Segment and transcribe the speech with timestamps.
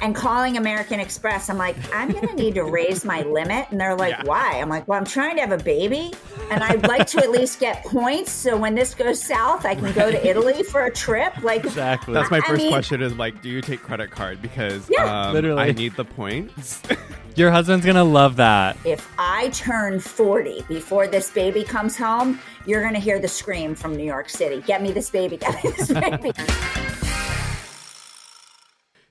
[0.00, 3.66] And calling American Express, I'm like, I'm going to need to raise my limit.
[3.72, 4.60] And they're like, why?
[4.60, 6.12] I'm like, well, I'm trying to have a baby
[6.52, 8.30] and I'd like to at least get points.
[8.30, 11.36] So when this goes south, I can go to Italy for a trip.
[11.42, 12.14] Like, Exactly.
[12.14, 14.40] That's my I first mean- question is like, do you take credit card?
[14.40, 15.26] Because Yeah.
[15.30, 15.62] um, Literally.
[15.62, 16.80] I need the points.
[17.34, 18.76] Your husband's gonna love that.
[18.84, 23.74] if I turn 40 before this baby comes home, you're going to hear the scream
[23.74, 26.32] from New York City Get me this baby, get me this baby.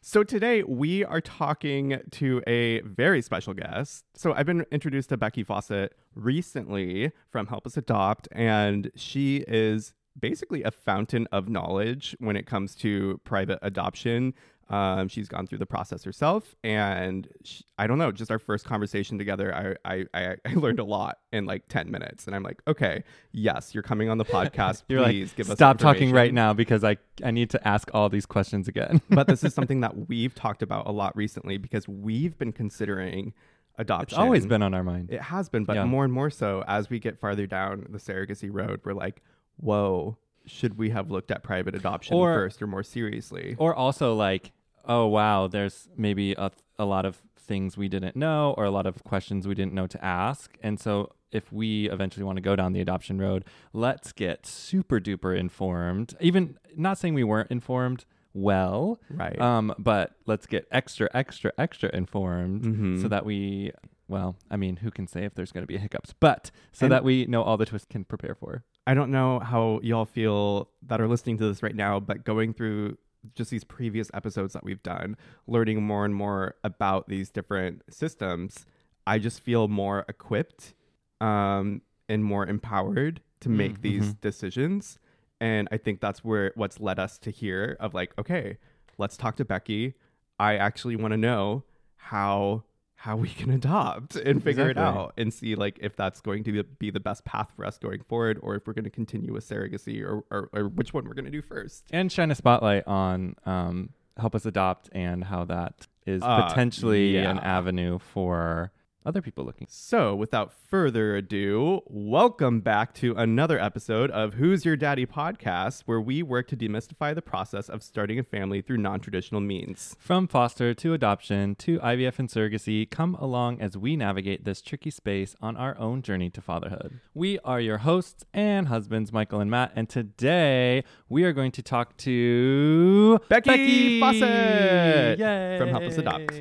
[0.09, 4.05] So today we are talking to a very special guest.
[4.15, 9.93] So I've been introduced to Becky Fawcett recently from Help Us Adopt, and she is
[10.17, 14.33] basically a fountain of knowledge when it comes to private adoption.
[14.69, 18.11] Um, she's gone through the process herself, and sh I don't know.
[18.11, 21.89] Just our first conversation together, I, I I I learned a lot in like ten
[21.89, 24.83] minutes, and I'm like, okay, yes, you're coming on the podcast.
[24.89, 27.89] You're Please like, give us stop talking right now because I I need to ask
[27.93, 29.01] all these questions again.
[29.09, 33.33] but this is something that we've talked about a lot recently because we've been considering
[33.77, 34.15] adoption.
[34.15, 35.11] it's always been on our mind.
[35.11, 35.85] It has been, but Yeah.
[35.85, 39.21] more and more so as we get farther down the surrogacy road, we're like,
[39.57, 43.55] whoa, should we have looked at private adoption Or- first or more seriously?
[43.59, 44.51] Or also like,
[44.87, 48.85] oh wow, there's maybe a, a lot of things we didn't know or a lot
[48.85, 50.57] of questions we didn't know to ask.
[50.61, 54.99] And so if we eventually want to go down the adoption road, let's get super
[54.99, 56.15] duper informed.
[56.19, 59.39] Even not saying we weren't informed well, Right.
[59.41, 63.01] Um, but let's get extra, extra, extra informed Mhm.
[63.01, 63.71] so that we,
[64.07, 66.91] well, I mean, who can say if there's going to be hiccups, but so And-
[66.93, 68.63] that we know all the twists can prepare for.
[68.85, 72.53] I don't know how y'all feel that are listening to this right now, but going
[72.53, 72.97] through
[73.35, 75.17] just these previous episodes that we've done,
[75.47, 78.65] learning more and more about these different systems,
[79.05, 80.73] I just feel more equipped
[81.21, 84.99] um, and more empowered to make these decisions.
[85.39, 88.57] And I think that's where what's led us to here of like, okay,
[88.97, 89.93] let's talk to Becky.
[90.39, 91.63] I actually want to know
[91.95, 92.63] how
[92.99, 96.63] how we can adopt and figure it out and see like if that's going to
[96.63, 99.47] be- the best path for us going forward or if we're going to continue with
[99.47, 101.85] surrogacy or, or, or which one we're going to do first.
[101.91, 107.17] and shine a spotlight on um, help us adopt and how that is Uh, potentially
[107.17, 108.71] an avenue for
[109.07, 109.67] other people looking.
[109.69, 116.01] So, without further ado, welcome back to another episode of Who's Your Daddy podcast, where
[116.01, 119.95] we work to demystify the process of starting a family through non traditional means.
[119.97, 124.91] From foster to adoption to IVF and surrogacy, come along as we navigate this tricky
[124.91, 126.99] space on our own journey to fatherhood.
[127.13, 131.61] We are your hosts and husbands, Michael and Matt, and today we are going to
[131.63, 135.57] talk to Becky Fawcett Yay!
[135.57, 136.33] from Help Us Adopt.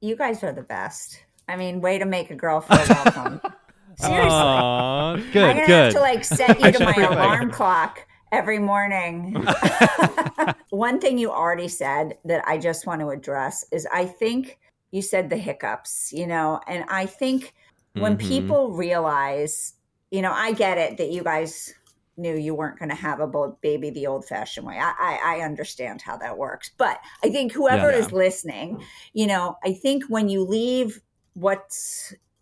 [0.00, 1.24] you guys are the best.
[1.48, 3.40] I mean, way to make a girl feel welcome.
[3.96, 4.28] Seriously.
[4.30, 5.68] Aw, I'm gonna good.
[5.68, 8.00] have to like set you to my alarm clock
[8.32, 9.46] every morning.
[10.70, 14.58] One thing you already said that I just want to address is I think
[14.90, 17.54] you said the hiccups, you know, and I think
[17.94, 18.20] when Mhm.
[18.26, 19.74] people realize,
[20.10, 21.72] you know, I get it that you guys
[22.16, 24.78] knew you weren't going to have a baby the old fashioned way.
[24.80, 26.70] I, I, I understand how that works.
[26.76, 27.98] But I think whoever Yeah.
[27.98, 31.00] is listening, you know, I think when you leave
[31.34, 31.70] what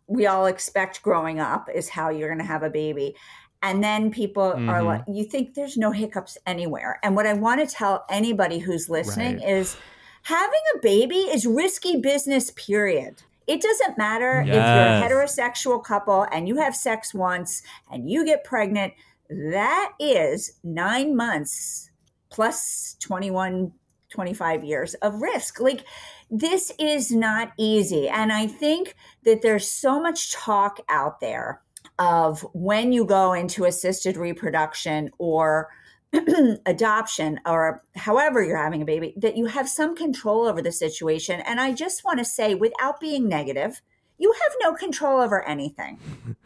[0.06, 3.14] we all expect growing up is how you're going to have a baby.
[3.62, 4.84] And then people are Mhm.
[4.86, 6.98] like, you think there's no hiccups anywhere.
[7.02, 9.48] And what I want to tell anybody who's listening Right.
[9.48, 9.76] is
[10.24, 13.22] having a baby is risky business, period.
[13.46, 18.24] It doesn't matter if you're a heterosexual couple and you have sex once and you
[18.24, 18.94] get pregnant,
[19.30, 21.90] that is nine months
[22.30, 23.72] plus 21,
[24.10, 25.60] 25 years of risk.
[25.60, 25.84] Like,
[26.32, 28.08] this is not easy.
[28.08, 31.60] And I think that there's so much talk out there
[31.98, 35.68] of when you go into assisted reproduction or
[36.66, 41.40] adoption or however you're having a baby, that you have some control over the situation.
[41.40, 43.82] And I just want to say, without being negative,
[44.16, 45.98] you have no control over anything.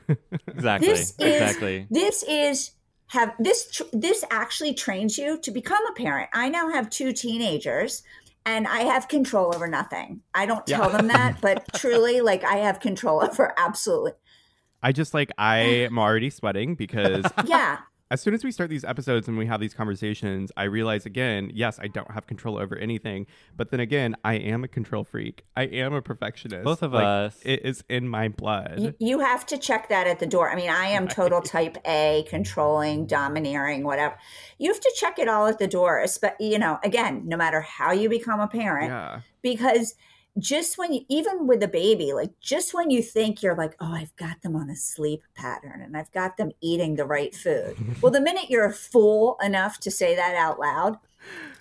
[0.49, 0.89] exactly.
[0.89, 1.87] This is, exactly.
[1.91, 2.73] This is
[3.09, 6.29] have this tr- this actually trains you to become a parent.
[6.33, 8.03] I now have two teenagers
[8.47, 10.23] and I have control over nothing.
[10.33, 10.97] I don't tell Yeah.
[10.97, 14.13] them that, but truly like I have control over absolutely.
[14.83, 15.59] I just like I
[15.89, 17.79] am already sweating because Yeah.
[18.11, 21.51] As soon as we start these episodes and we have these conversations, I realize again,
[21.53, 23.27] yes, I don't have control over anything.
[23.57, 25.45] But then again, I am a control freak.
[25.57, 26.65] I am a perfectionist.
[26.65, 27.39] Both of Like, us.
[27.43, 28.79] It is in my blood.
[28.79, 30.51] You, you have to check that at the door.
[30.51, 34.17] I mean, I am total type A, controlling, domineering, whatever.
[34.59, 36.01] You have to check it all at the door.
[36.05, 39.21] espe- You know, again, no matter how you become a parent, yeah.
[39.43, 39.97] because
[40.39, 43.93] just when you even with a baby like just when you think you're like oh
[43.95, 47.77] i've got them on a sleep pattern and i've got them eating the right food
[48.03, 50.99] well the minute you're a fool enough to say that out loud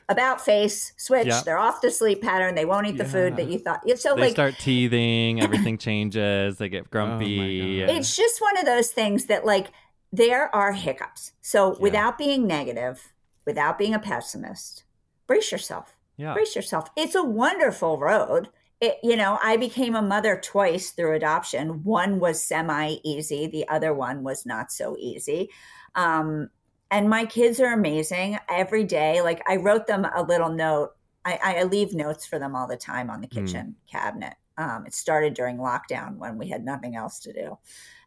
[0.10, 1.42] about face switch Yeah.
[1.46, 4.22] they're off the sleep pattern they won't eat the food that you thought so They
[4.22, 7.80] like start teething, everything changes, they get oh grumpy.
[7.80, 7.90] God.
[7.96, 9.72] it's just one of those things that like
[10.12, 13.14] there are hiccups so without being negative
[13.46, 14.84] without being a pessimist
[15.28, 16.34] brace yourself yeah.
[16.34, 16.90] brace yourself.
[16.96, 18.50] It's a wonderful road.
[18.82, 21.84] It, you know, I became a mother twice through adoption.
[21.84, 25.50] One was semi easy, the other one was not so easy.
[25.96, 26.50] Um,
[26.92, 29.22] and my kids are amazing every day.
[29.22, 30.92] Like I wrote them a little note.
[31.24, 34.36] I, I leave notes for them all the time on the kitchen cabinet.
[34.58, 37.58] Um, it started during lockdown when we had nothing else to do,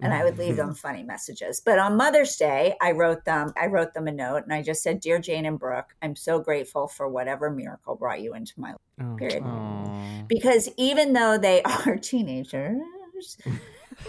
[0.01, 1.61] and I would leave them funny messages.
[1.61, 3.53] But on Mother's Day, I wrote them.
[3.61, 6.41] I wrote them a note, and I just said, "Dear Jane and Brooke, I'm so
[6.41, 9.17] grateful for whatever miracle brought you into my life." Oh.
[9.17, 9.43] Period.
[9.45, 10.23] Aw.
[10.27, 13.37] Because even though they are teenagers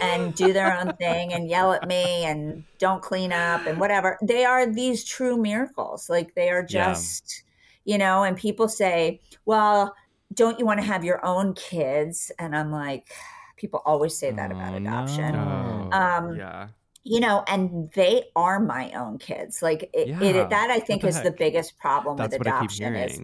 [0.00, 4.16] and do their own thing and yell at me and don't clean up and whatever,
[4.22, 6.08] they are these true miracles.
[6.08, 6.88] Like they are Yeah.
[6.88, 7.42] just,
[7.84, 8.22] you know.
[8.22, 9.94] And people say, "Well."
[10.32, 12.30] Don't you want to have your own kids?
[12.38, 13.06] And I'm like,
[13.56, 15.32] people always say that about Oh, adoption.
[15.32, 15.88] no.
[15.92, 16.68] Um, yeah.
[17.02, 19.62] You know, and they are my own kids.
[19.62, 20.22] Like it, Yeah.
[20.22, 22.94] it that I think the is the biggest problem That's with what I keep adoption
[22.94, 23.20] is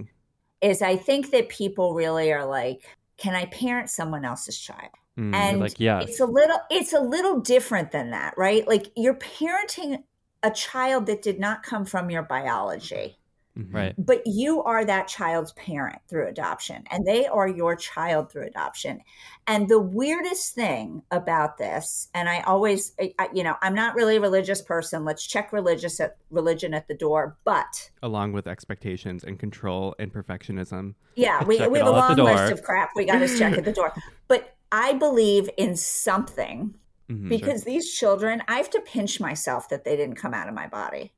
[0.62, 2.82] is I think that people really are like,
[3.18, 4.90] can I parent someone else's child?
[5.18, 5.34] Mm.
[5.34, 6.04] And like, yes.
[6.08, 8.66] it's a little it's a little different than that, right?
[8.66, 10.02] Like you're parenting
[10.42, 13.16] a child that did not come from your biology
[13.56, 13.72] Mhm.
[13.74, 13.94] right.
[13.98, 19.00] but you are that child's parent through adoption and they are your child through adoption
[19.46, 23.94] and the weirdest thing about this and i always I, I- you know i'm not
[23.94, 28.46] really a religious person let's check religious at religion at the door but Along with
[28.46, 30.94] expectations and control and perfectionism.
[31.14, 33.38] yeah we, we have a all at the long list of crap we got to
[33.38, 33.92] check at the door
[34.28, 36.74] but i believe in something
[37.08, 37.28] Mhm.
[37.28, 40.66] because these children i have to pinch myself that they didn't come out of my
[40.66, 41.12] body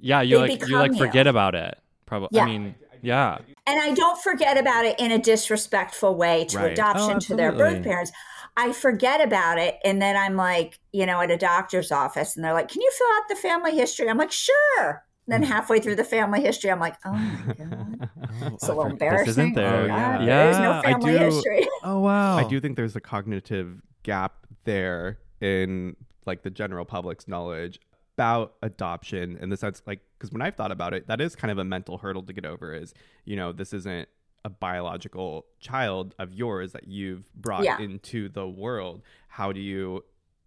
[0.00, 1.30] Yeah, you They like you like forget you.
[1.30, 1.78] about it.
[2.06, 2.28] Probably.
[2.32, 2.42] Yeah.
[2.44, 3.38] I mean, yeah.
[3.66, 6.72] and I don't forget about it in a disrespectful way to Right.
[6.72, 8.12] adoption Oh, to their birth parents.
[8.56, 12.44] I forget about it, and then I'm like, you know, at a doctor's office, and
[12.44, 15.96] they're like, "Can you fill out the family history?" I'm like, "Sure." Then halfway through
[15.96, 18.08] the family history, I'm like, "Oh my god,
[18.42, 19.82] oh, it's a little This embarrassing." isn't there.
[19.82, 20.18] Oh, yeah.
[20.18, 21.68] God, there is no Yeah, I family do- history.
[21.84, 22.36] Oh wow.
[22.38, 25.94] I do think there's a cognitive gap there in
[26.26, 27.78] like the general public's knowledge
[28.18, 31.52] about adoption in the sense like because when I've thought about it, that is kind
[31.52, 32.74] of a mental hurdle to get over.
[32.74, 32.92] Is
[33.24, 34.08] you know this isn't
[34.44, 37.78] a biological child of yours that you've brought Yeah.
[37.78, 39.02] into the world.
[39.28, 40.04] How do you?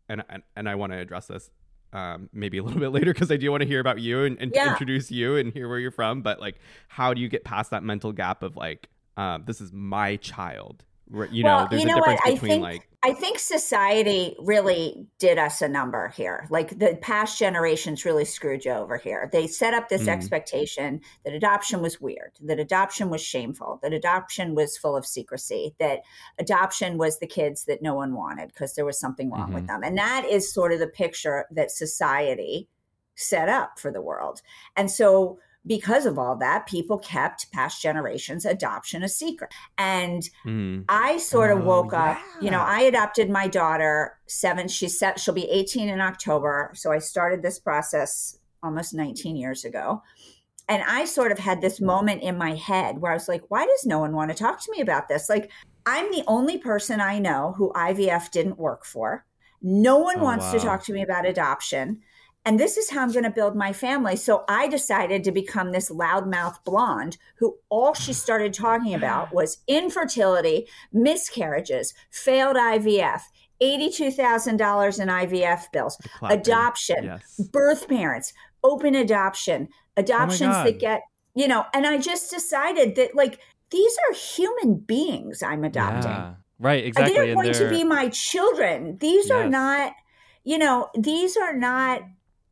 [0.09, 1.49] And and, and I want to address this
[1.93, 4.37] um, maybe a little bit later because I do want to hear about you and,
[4.41, 4.67] and Yeah.
[4.67, 6.21] introduce you and hear where you're from.
[6.21, 6.55] But like,
[6.89, 10.83] how do you get past that mental gap of like, um, this is my child?
[11.31, 12.33] You know, well, there's you a know difference what?
[12.33, 16.45] I think like I think society really did us a number here.
[16.51, 19.27] Like the past generations really screwed you over here.
[19.31, 20.09] They set up this Mm.
[20.09, 25.75] expectation that adoption was weird, that adoption was shameful, that adoption was full of secrecy,
[25.79, 26.01] that
[26.37, 29.67] adoption was the kids that no one wanted because there was something wrong with Mhm.
[29.67, 29.83] them.
[29.83, 32.69] And that is sort of the picture that society
[33.15, 34.41] set up for the world.
[34.75, 39.51] And so because of all that, people kept past generations adoption a secret.
[39.77, 42.61] And mm, I sort of Oh, woke up, you know.
[42.61, 46.71] I adopted my daughter seven, she's set, she'll be 18 in October.
[46.73, 50.01] So I started this process almost 19 years ago.
[50.67, 53.65] And I sort of had this moment in my head where I was like, why
[53.65, 55.27] does no one want to talk to me about this?
[55.29, 55.51] Like,
[55.85, 59.25] I'm the only person I know who IVF didn't work for.
[59.61, 62.01] No one Oh, wants to talk to me about adoption.
[62.43, 64.15] And this is how I'm going to build my family.
[64.15, 69.59] So I decided to become this loudmouth blonde who all she started talking about was
[69.67, 73.21] infertility, miscarriages, failed IVF,
[73.61, 77.49] $82,000 in IVF bills, adoption, Yes.
[77.51, 78.33] birth parents,
[78.63, 80.65] open adoption, adoptions God.
[80.65, 81.01] that get,
[81.35, 86.11] you know, and I just decided that like these are human beings I'm adopting.
[86.11, 86.33] Yeah.
[86.59, 87.13] Right, exactly.
[87.13, 88.97] They're going to be my children.
[88.99, 89.93] These are not,
[90.43, 92.01] you know, these are not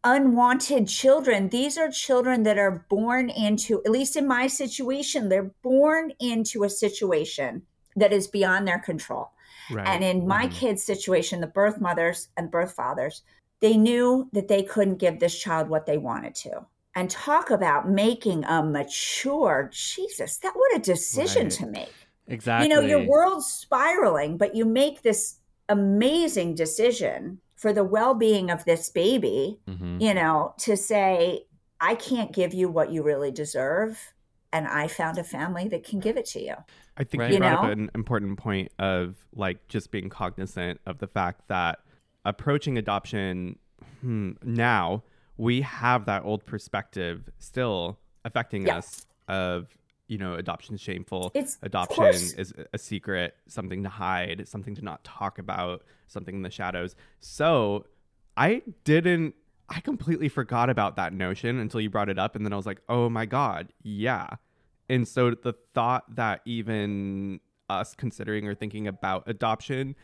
[0.04, 1.50] unwanted children.
[1.50, 6.64] These are children that are born into, at least in my situation, they're born into
[6.64, 7.64] a situation
[7.96, 9.32] that is beyond their control.
[9.72, 9.88] Right.
[9.88, 10.52] And in my Mhm.
[10.52, 13.24] kids' situation, the birth mothers and birth fathers,
[13.60, 16.66] they knew that they couldn't give this child what they wanted to.
[16.96, 21.52] And talk about making a mature, Jesus, that what a decision Right.
[21.52, 21.94] to make
[22.28, 22.68] exactly.
[22.68, 25.36] you know your world's spiraling but you make this
[25.68, 30.02] amazing decision for the well-being of this baby Mhm.
[30.02, 31.44] you know to say
[31.82, 34.14] i can't give you what you really deserve
[34.54, 36.56] and i found a family that can give it to you
[36.98, 37.30] I think Right.
[37.30, 41.48] you You brought up an important point of like just being cognizant of the fact
[41.48, 41.80] that
[42.26, 43.58] approaching adoption
[44.02, 45.04] hmm, now
[45.38, 48.78] we have that old perspective still affecting Yeah.
[48.80, 49.68] us of
[50.10, 51.32] you know adoption is shameful.
[51.34, 56.42] It's- adoption is a secret something to hide something to not talk about something in
[56.42, 56.96] the shadows.
[57.22, 57.86] So
[58.38, 59.34] i didn't
[59.70, 62.66] i completely forgot about that notion until you brought it up and then i was
[62.66, 64.28] like oh my god yeah.
[64.90, 67.40] And so the thought that even
[67.70, 69.96] us considering or thinking about adoption,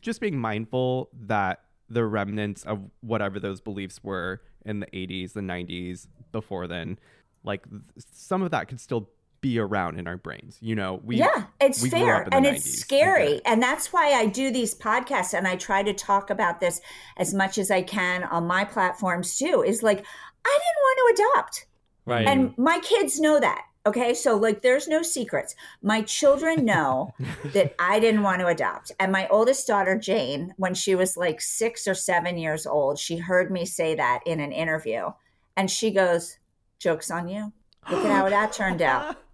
[0.00, 5.40] just being mindful that the remnants of whatever those beliefs were in the 80s, the
[5.40, 6.98] 90s, before then,
[7.44, 7.64] like
[8.12, 9.08] some of that could still
[9.42, 10.56] be around in our brains.
[10.62, 13.32] You know, we yeah it's we fair up in the and it's I get scary
[13.34, 13.42] it.
[13.44, 16.80] and that's why i do these podcasts and i try to talk about this
[17.18, 21.22] as much as i can on my platforms too is like i didn't want to
[21.22, 21.66] adopt
[22.04, 22.26] Right.
[22.26, 23.64] And my kids know that.
[23.86, 24.14] Okay.
[24.14, 25.54] So, like, there's no secrets.
[25.82, 27.14] My children know
[27.52, 28.92] that I didn't want to adopt.
[29.00, 33.16] And my oldest daughter, Jane, when she was like six or seven years old, she
[33.16, 35.10] heard me say that in an interview.
[35.56, 36.38] And she goes,
[36.78, 37.52] Joke's on you.
[37.90, 39.16] Look at how that turned out.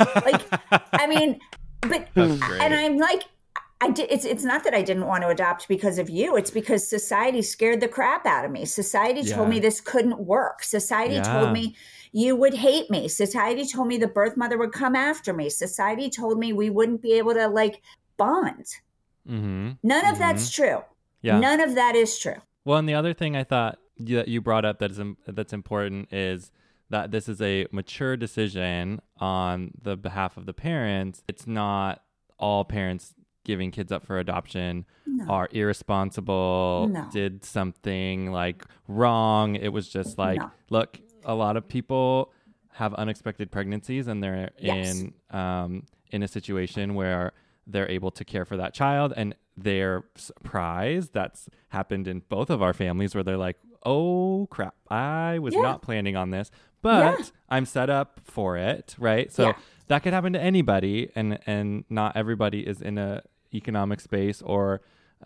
[0.00, 0.42] Like,
[0.92, 1.40] I mean,
[1.82, 3.22] but, and I'm like,
[3.80, 6.36] I did, it's it's not that I didn't want to adopt because of you.
[6.36, 8.64] It's because society scared the crap out of me.
[8.64, 10.62] Society told me this couldn't work.
[10.62, 11.22] Society Yeah.
[11.40, 11.76] told me
[12.12, 13.06] you would hate me.
[13.06, 15.50] Society told me the birth mother would come after me.
[15.50, 17.82] Society told me we wouldn't be able to like
[18.16, 18.64] bond.
[19.28, 19.72] mm-hmm.
[19.82, 20.82] None of that's true.
[21.20, 21.38] Yeah.
[21.38, 22.36] None of that is true.
[22.64, 26.12] Well, and the other thing I thought that you brought up that is that's important
[26.12, 26.50] is
[26.90, 31.22] that this is a mature decision on the behalf of the parents.
[31.28, 32.02] It's not
[32.38, 33.14] all parents
[33.44, 35.24] giving kids up for adoption No.
[35.28, 37.08] are irresponsible, No.
[37.12, 39.56] did something like wrong.
[39.56, 40.50] It was just like, No.
[40.70, 42.32] look, a lot of people
[42.72, 45.00] have unexpected pregnancies and they're Yes.
[45.00, 47.32] in um, in a situation where
[47.66, 52.62] they're able to care for that child and they're surprised that's happened in both of
[52.62, 55.62] our families where they're like oh crap i was Yeah.
[55.62, 56.50] not planning on this
[56.86, 57.24] but Yeah.
[57.54, 59.52] i'm set up for it right so Yeah.
[59.90, 63.22] that could happen to anybody and and not everybody is in a
[63.60, 64.80] economic space or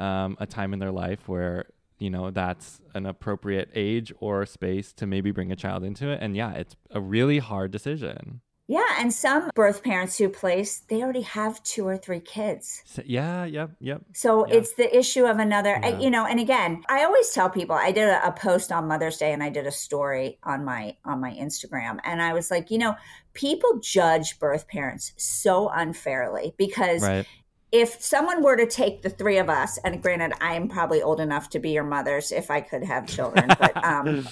[0.07, 1.57] um, a time in their life where
[2.05, 6.19] you know that's an appropriate age or space to maybe bring a child into it
[6.23, 11.03] and yeah it's a really hard decision Yeah, and some birth parents who place, they
[11.03, 12.83] already have two or three kids.
[12.87, 14.55] So- yeah yep yep So Yeah.
[14.55, 15.99] it's the issue of another, I- Yeah.
[15.99, 16.25] you know.
[16.25, 17.75] And again, I always tell people.
[17.75, 20.97] I did a, a post on Mother's Day, and I did a story on my
[21.05, 22.95] on my Instagram, and I was like, you know,
[23.33, 27.27] people judge birth parents so unfairly because right
[27.73, 31.21] if someone were to take the three of us, and granted, I am probably old
[31.21, 34.27] enough to be your mothers if I could have children, but um,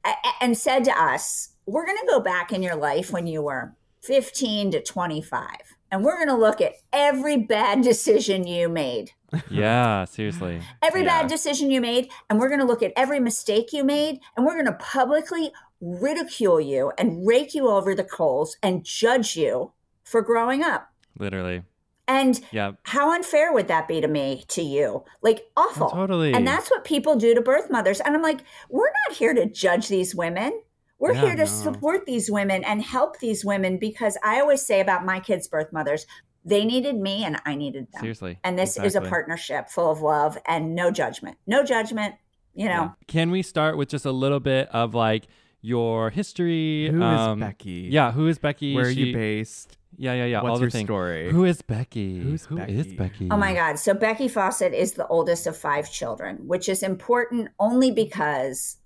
[0.40, 3.74] and said to us, we're going to go back in your life when you were
[4.02, 5.46] 15 to 25,
[5.90, 9.12] and we're going to look at every bad decision you made.
[9.50, 10.62] Yeah seriously.
[10.82, 11.22] Every Yeah.
[11.22, 14.46] bad decision you made and we're going to look at every mistake you made and
[14.46, 15.52] we're going to publicly
[15.82, 19.72] ridicule you and rake you over the coals and judge you
[20.04, 20.90] for growing up.
[21.18, 21.62] Literally.
[22.06, 25.04] And yeah how unfair would that be to me to you?
[25.20, 25.90] Like awful.
[25.90, 26.32] Totally.
[26.32, 28.00] And that's what people do to birth mothers.
[28.00, 28.40] And i'm like
[28.70, 30.58] we're not here to judge these women
[30.98, 31.44] we're Yeah, here to no.
[31.46, 35.72] support these women and help these women because i always say about my kids birth
[35.72, 36.06] mothers
[36.44, 40.00] they needed me and i needed them seriously and this is a partnership full of
[40.00, 41.36] love and no judgment.
[41.46, 42.14] No judgment,
[42.54, 42.70] you know.
[42.70, 42.90] Yeah.
[43.06, 45.26] Can we start with just a little bit of like
[45.60, 46.88] your history?
[46.90, 47.88] Who is um, Becky?
[47.90, 48.74] Yeah, who is Becky?
[48.74, 49.76] Where are you based?
[49.96, 50.42] Yeah, yeah, yeah.
[50.42, 50.86] What's all your things.
[50.86, 51.30] story?
[51.30, 52.20] Who is Becky?
[52.20, 52.96] Who's Who is Becky?
[52.96, 53.28] Becky?
[53.30, 53.78] Oh my God.
[53.78, 58.77] So Becky Fawcett is the oldest of five children, which is important only because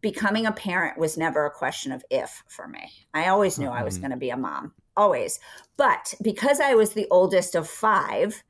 [0.00, 2.90] becoming a parent was never a question of if for me.
[3.14, 4.00] I always knew I was Mhm.
[4.02, 5.40] going to be a mom, always.
[5.76, 8.42] But because I was the oldest of five,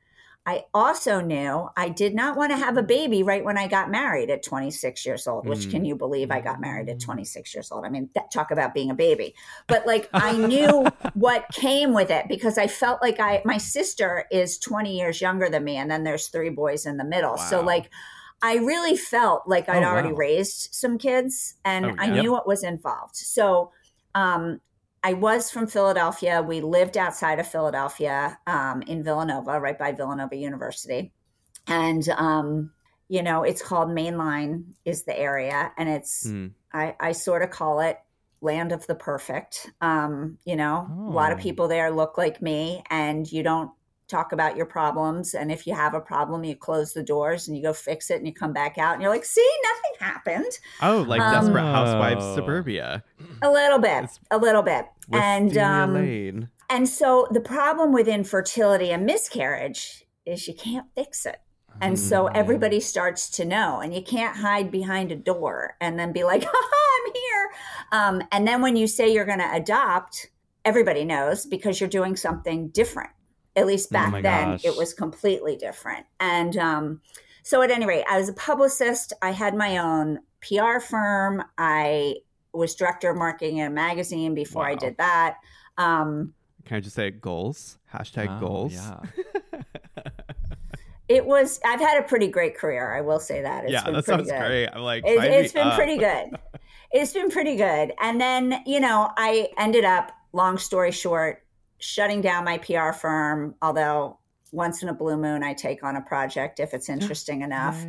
[0.45, 3.91] I also knew I did not want to have a baby right when I got
[3.91, 5.71] married at 26 years old, which Mm.
[5.71, 7.85] can you believe I got married at 26 years old?
[7.85, 9.35] I mean, that, talk about being a baby.
[9.67, 14.25] But like I knew what came with it because I felt like I my sister
[14.31, 17.37] is 20 years younger than me and then there's three boys in the middle.
[17.37, 17.91] So like
[18.41, 22.21] I really felt like I'd Oh, already raised some kids and Oh, I yeah.
[22.21, 23.15] knew what was involved.
[23.15, 23.71] So
[24.15, 24.61] um
[25.03, 26.41] I was from Philadelphia.
[26.41, 31.13] We lived outside of Philadelphia um, in Villanova, right by Villanova University.
[31.67, 32.71] And, um,
[33.07, 35.71] you know, it's called Mainline, is the area.
[35.77, 36.53] And it's, Mm.
[36.73, 37.97] I, I sort of call it
[38.41, 39.71] land of the perfect.
[39.81, 41.39] Um, you know, a lot of Oh.
[41.39, 43.71] people there look like me, and you don't
[44.09, 45.33] talk about your problems.
[45.33, 48.15] And if you have a problem, you close the doors and you go fix it
[48.17, 50.51] and you come back out and you're like, see, nothing happened.
[50.81, 52.35] Oh, like Um, Desperate Housewives Oh.
[52.35, 53.03] Suburbia.
[53.41, 54.85] A little bit, It's- a little bit.
[55.11, 56.49] and, um, Lane.
[56.69, 61.37] And so the problem with infertility and miscarriage is you can't fix it.
[61.81, 62.31] And so Mm.
[62.35, 66.43] everybody starts to know, and you can't hide behind a door and then be like,
[66.51, 67.49] Haha, I'm here.
[67.91, 70.27] Um, and then when you say you're going to adopt,
[70.65, 73.09] everybody knows because you're doing something different.
[73.55, 74.65] At least Oh back my then, gosh.
[74.65, 76.05] it was completely different.
[76.19, 77.01] And um,
[77.43, 79.13] so, at any rate, I was a publicist.
[79.21, 81.43] I had my own PR firm.
[81.57, 82.17] I
[82.53, 85.37] was director of marketing in a magazine before I did that.
[85.77, 86.33] Um,
[86.65, 87.77] Can I just say goals?
[87.93, 88.73] Hashtag Wow, goals.
[88.73, 88.99] Yeah.
[91.07, 91.59] It was.
[91.65, 92.95] I've had a pretty great career.
[92.95, 93.63] I will say that.
[93.63, 94.47] It's yeah, been that pretty sounds good.
[94.47, 94.67] great.
[94.67, 95.75] I'm like, It, sign it's been up.
[95.75, 96.31] pretty good.
[96.91, 97.93] It's been pretty good.
[98.01, 100.11] And then you know, I ended up.
[100.33, 101.43] Long story short,
[101.79, 103.55] shutting down my PR firm.
[103.61, 104.19] Although
[104.51, 107.85] once in a blue moon, I take on a project if it's interesting enough.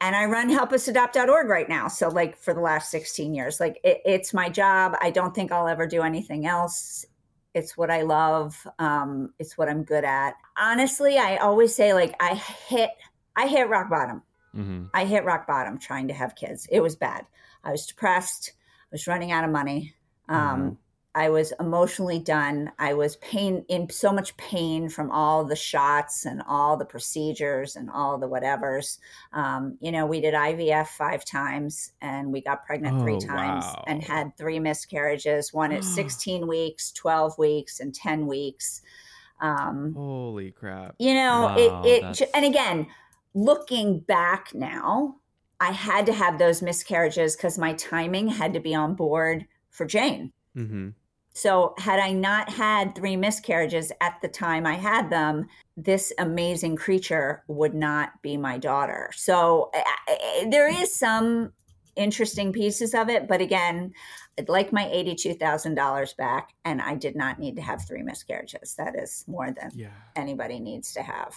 [0.00, 1.88] And I run helpusadopt.org right now.
[1.88, 4.94] So like for the last 16 years, like it, it's my job.
[5.00, 7.04] I don't think I'll ever do anything else.
[7.54, 8.56] It's what I love.
[8.78, 10.34] Um, it's what I'm good at.
[10.56, 12.90] Honestly, I always say like I hit
[13.36, 14.22] I hit rock bottom.
[14.54, 16.66] hmm I hit rock bottom trying to have kids.
[16.70, 17.26] It was bad.
[17.64, 18.52] I was depressed.
[18.84, 19.94] I was running out of money.
[20.28, 20.78] Um,
[21.14, 22.72] I was emotionally done.
[22.78, 27.76] I was pain in so much pain from all the shots and all the procedures
[27.76, 28.98] and all the whatevers.
[29.32, 33.64] Um, you know, we did IVF five times and we got pregnant three Oh, times
[33.64, 33.84] wow.
[33.86, 38.80] and had three miscarriages, one at 16 weeks, 12 weeks, and 10 weeks.
[39.40, 40.94] Um, Holy crap.
[40.98, 42.86] you know Wow, it it and again
[43.34, 45.16] looking back now
[45.58, 49.84] i had to have those miscarriages because my timing had to be on board for
[49.84, 50.90] jane Mm-hmm.
[51.32, 56.76] So had i not had three miscarriages at the time i had them this amazing
[56.76, 59.10] creature would not be my daughter.
[59.14, 61.52] So I, I- there is some
[61.96, 63.92] interesting pieces of it but again
[64.38, 68.94] i'd like my $82000 back and i did not need to have three miscarriages that
[68.98, 69.88] is more than Yeah.
[70.16, 71.34] anybody needs to have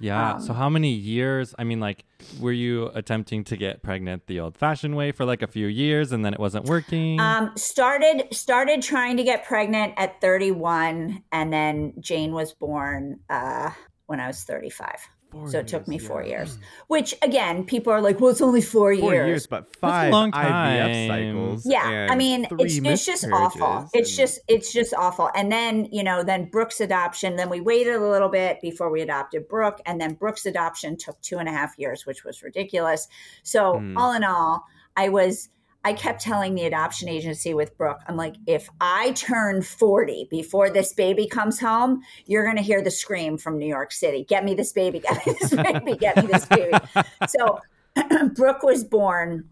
[0.00, 0.38] Yeah.
[0.38, 1.54] so Um, how many years?
[1.58, 2.04] I mean, like,
[2.40, 6.24] were you attempting to get pregnant the old-fashioned way for like a few years, and
[6.24, 7.18] then it wasn't working?
[7.20, 13.70] Um, started started trying to get pregnant at 31, and then Jane was born uh,
[14.06, 14.88] when I was 35.
[15.30, 16.28] Four so it took me four yeah.
[16.30, 16.58] years.
[16.86, 20.32] Which again, people are like, "Well, it's only four, Four years." years, but five long
[20.32, 21.66] IVF cycles.
[21.66, 23.82] Yeah, I mean, it's, it's just awful.
[23.82, 25.30] miscarriages It's just it's just awful.
[25.34, 27.36] And then you know, then Brooke's adoption.
[27.36, 31.20] Then we waited a little bit before we adopted Brooke, and then Brooke's adoption took
[31.20, 33.06] two and a half years, which was ridiculous.
[33.42, 33.98] So Hmm.
[33.98, 34.64] all in all,
[34.96, 35.50] I was.
[35.84, 40.70] I kept telling the adoption agency with Brooke, I'm like, if I turn 40 before
[40.70, 44.44] this baby comes home, you're going to hear the scream from New York City get
[44.44, 46.72] me this baby, get me this baby, get me this baby.
[47.28, 47.60] So
[48.34, 49.48] Brooke was born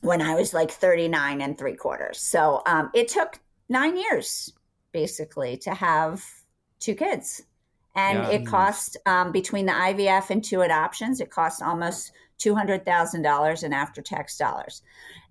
[0.00, 2.20] when I was like 39 and three quarters.
[2.20, 4.52] So um, it took nine years
[4.92, 6.24] basically to have
[6.80, 7.42] two kids.
[7.94, 8.30] And Yeah.
[8.30, 14.02] it cost um, between the IVF and two adoptions, it cost almost $200,000 in after
[14.02, 14.82] tax dollars.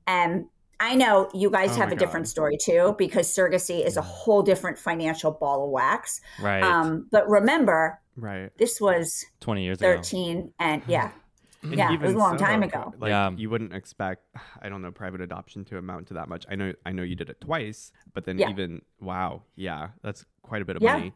[0.08, 0.46] And
[0.80, 4.02] I know you guys Oh have my a different story too, because surrogacy is a
[4.02, 6.22] whole different financial ball of wax.
[6.40, 6.64] right.
[6.64, 8.52] Um, but remember, right.
[8.58, 9.96] this was 20 years ago.
[9.96, 11.12] 13 and yeah,
[11.64, 12.94] And Yeah, it was a long time ago.
[13.00, 13.32] Like Yeah.
[13.36, 14.24] you wouldn't expect,
[14.62, 16.46] I don't know, private adoption to amount to that much.
[16.50, 18.50] I know, I know you did it twice, but then Yeah.
[18.50, 20.94] even wow, yeah, that's quite a bit of Yeah.
[20.98, 21.14] money.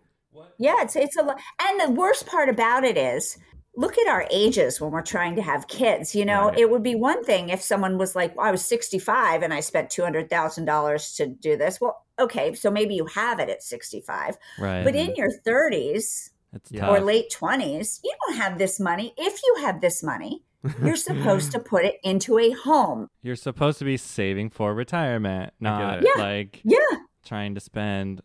[0.57, 1.39] Yeah, it's it's a lot.
[1.61, 3.37] And the worst part about it is,
[3.75, 6.13] look at our ages when we're trying to have kids.
[6.15, 6.59] You know, Right.
[6.59, 9.59] it would be one thing if someone was like, well, "I was 65 and I
[9.61, 13.49] spent two hundred thousand dollars to do this." Well, okay, so maybe you have it
[13.49, 14.83] at 65, Right.
[14.83, 16.81] but in your 30s it's Yeah.
[16.81, 16.97] tough.
[16.97, 19.13] or late 20s, you don't have this money.
[19.17, 20.43] If you have this money,
[20.83, 23.07] You're supposed to put it into a home.
[23.21, 26.03] You're supposed to be saving for retirement, not.
[26.03, 26.21] Yeah.
[26.21, 26.77] like Yeah.
[27.23, 28.19] trying to spend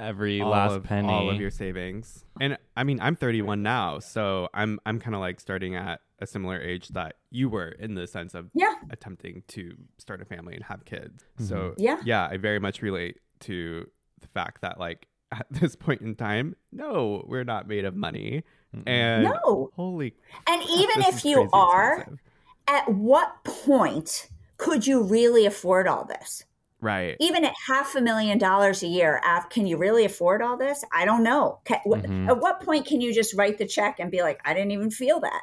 [0.00, 1.08] every all last of, penny.
[1.08, 2.24] all of your savings.
[2.40, 6.26] And I mean, I'm 31 now, so I'm I'm kind of like starting at a
[6.26, 8.74] similar age that you were in the sense of Yeah.
[8.90, 11.24] attempting to start a family and have kids.
[11.36, 11.44] Mm-hmm.
[11.44, 12.00] So Yeah.
[12.04, 13.86] yeah, I very much relate to
[14.20, 18.42] the fact that like at this point in time, no, we're not made of money.
[18.86, 19.70] And No.
[19.74, 20.14] holy,
[20.46, 22.20] And even if you are, expensive.
[22.68, 26.44] at what point could you really afford all this?
[26.80, 27.16] Right?
[27.20, 30.84] Even at half a million dollars a year, can you really afford all this?
[30.92, 31.60] I don't know.
[31.66, 32.28] Ca- wh- Mhm.
[32.28, 34.90] At what point can you just write the check and be like, I didn't even
[34.90, 35.42] feel that?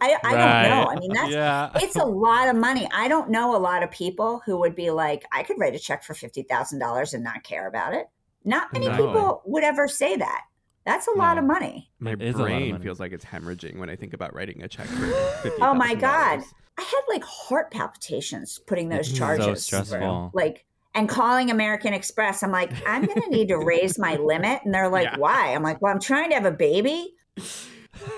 [0.00, 0.68] I, I Right.
[0.68, 0.90] don't know.
[0.90, 1.70] I mean, that's yeah.
[1.76, 2.88] it's a lot of money.
[2.92, 5.78] I don't know a lot of people who would be like, I could write a
[5.80, 8.06] check for fifty thousand dollars and not care about it.
[8.44, 8.96] Not many No.
[8.96, 10.42] people would ever say that.
[10.86, 11.90] That's a lot of money.
[11.98, 12.84] My It is a lot of brain money.
[12.84, 15.06] feels like it's hemorrhaging when I think about writing a check for
[15.42, 15.60] fifty.
[15.62, 16.42] Oh my god.
[16.78, 19.64] I had like heart palpitations putting those It's so charges.
[19.64, 20.30] stressful.
[20.34, 20.64] Like
[20.96, 24.60] and calling American Express, I'm like, I'm gonna need to raise my limit.
[24.64, 25.16] And they're like, Yeah.
[25.18, 25.54] why?
[25.54, 27.14] I'm like, well, I'm trying to have a baby.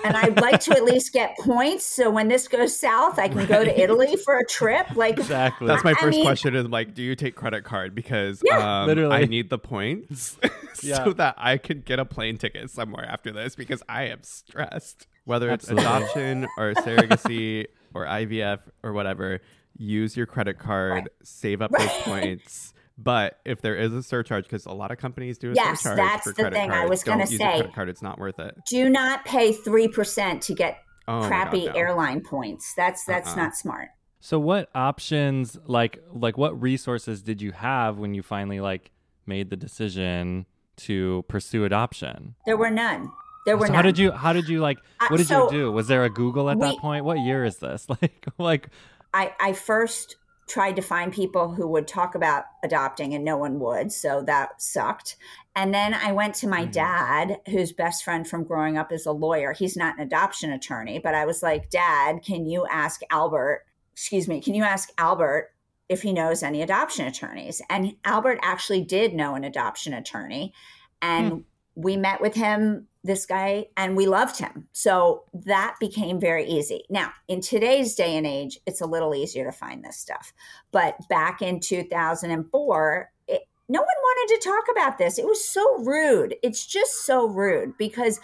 [0.03, 1.85] And I'd like to at least get points.
[1.85, 4.87] So when this goes south, I can go to Italy for a trip.
[4.95, 5.67] Like exactly.
[5.67, 7.93] That's my I first mean- question is like, do you take credit card?
[7.93, 8.81] Because Yeah.
[8.81, 9.15] um, Literally.
[9.15, 10.35] I need the points
[10.81, 11.03] Yeah.
[11.03, 15.05] so that I can get a plane ticket somewhere after this because I am stressed.
[15.25, 15.85] Whether it's Absolutely.
[15.85, 19.41] adoption or surrogacy or IVF or whatever,
[19.77, 21.07] use your credit card, Right.
[21.23, 22.73] save up those points.
[22.97, 25.97] But if there is a surcharge, because a lot of companies do a Yes, surcharge
[25.97, 27.57] that's for the credit thing I was gonna use say.
[27.59, 28.55] credit card; it's not worth it.
[28.69, 31.73] do not pay three percent to get Oh my God, crappy no.
[31.73, 32.73] airline points.
[32.75, 33.35] That's that's Uh-uh.
[33.35, 33.89] not smart.
[34.19, 38.89] So what options like like what resources did you have when you finally like
[39.27, 40.47] made the decision
[40.77, 42.33] to pursue adoption?
[42.47, 43.11] There were none.
[43.47, 45.49] There were So how did you how did you like Uh, what did so you
[45.49, 45.71] do?
[45.71, 47.05] Was there a Google at that point?
[47.05, 47.87] What year is this?
[48.01, 48.69] Like like
[49.13, 50.17] I, I first
[50.49, 53.93] tried to find people who would talk about adopting and no one would.
[53.93, 55.15] So that sucked.
[55.55, 56.71] And then I went to my Mhm.
[56.73, 59.53] dad, whose best friend from growing up is a lawyer.
[59.53, 64.27] He's not an adoption attorney, but I was like, Dad, can you ask Albert, excuse
[64.27, 65.51] me, can you ask Albert
[65.89, 67.61] if he knows any adoption attorneys?
[67.69, 70.53] And Albert actually did know an adoption attorney.
[71.01, 71.45] And
[71.77, 74.67] we met with him, this guy, and we loved him.
[74.71, 76.83] So that became very easy.
[76.89, 80.33] Now, in today's day and age, it's a little easier to find this stuff.
[80.71, 85.19] But back in 2004, it, no one wanted to talk about this.
[85.19, 86.35] It was so rude.
[86.41, 88.19] It's just so rude because,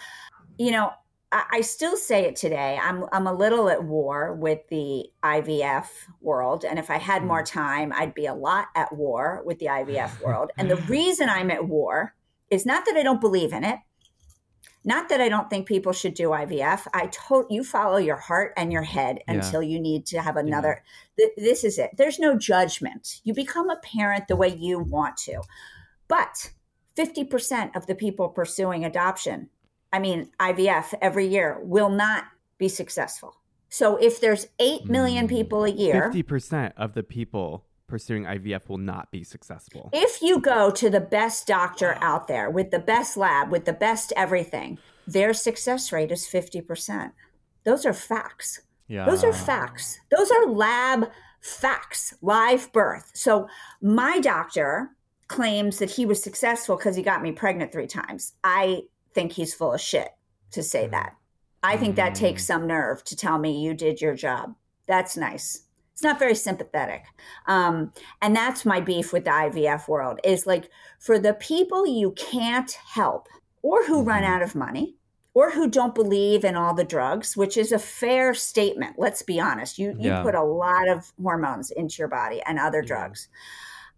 [0.58, 0.90] you know,
[1.30, 2.76] I, I still say it today.
[2.82, 5.86] I'm I'm a little at war with the IVF
[6.20, 7.28] world, and if I had mm-hmm.
[7.28, 10.50] more time, I'd be a lot at war with the IVF world.
[10.56, 12.14] And the reason I'm at war
[12.54, 13.78] is not that I don't believe in it,
[14.84, 16.86] not that I don't think people should do IVF.
[16.92, 19.34] I told you follow your heart and your head Yeah.
[19.34, 20.82] until you need to have another.
[21.18, 21.90] Th- this is it.
[21.96, 23.20] There's no judgment.
[23.24, 25.40] You become a parent the way you want to.
[26.06, 26.50] But
[26.96, 29.48] 50% of the people pursuing adoption,
[29.92, 32.24] I mean, IVF every year, will not
[32.58, 33.36] be successful.
[33.70, 35.30] So if there's 8 million Mm.
[35.30, 39.90] people a year, Fifty percent of the people pursuing IVF will not be successful.
[39.92, 43.72] if you go to the best doctor out there with the best lab, with the
[43.72, 47.12] best everything, their success rate is 50%.
[47.64, 48.62] Those are facts.
[48.88, 49.06] yeah.
[49.06, 50.00] Those are facts.
[50.10, 53.10] Those are lab facts, live birth.
[53.14, 53.48] So
[53.82, 54.90] my doctor
[55.28, 58.32] claims that he was successful because he got me pregnant three times.
[58.42, 60.08] I think he's full of shit
[60.52, 60.92] to say mm.
[60.92, 61.16] that.
[61.62, 62.46] I think that takes mm.
[62.46, 64.54] some nerve to tell me you did your job.
[64.86, 65.63] That's nice.
[65.94, 67.04] It's not very sympathetic.
[67.46, 72.10] Um, and that's my beef with the IVF world is like for the people you
[72.12, 73.28] can't help
[73.62, 74.28] or who run Mhm.
[74.28, 74.96] out of money
[75.34, 78.96] or who don't believe in all the drugs, which is a fair statement.
[78.98, 79.78] Let's be honest.
[79.78, 80.22] You you Yeah.
[80.22, 82.86] put a lot of hormones into your body and other Yeah.
[82.88, 83.28] drugs.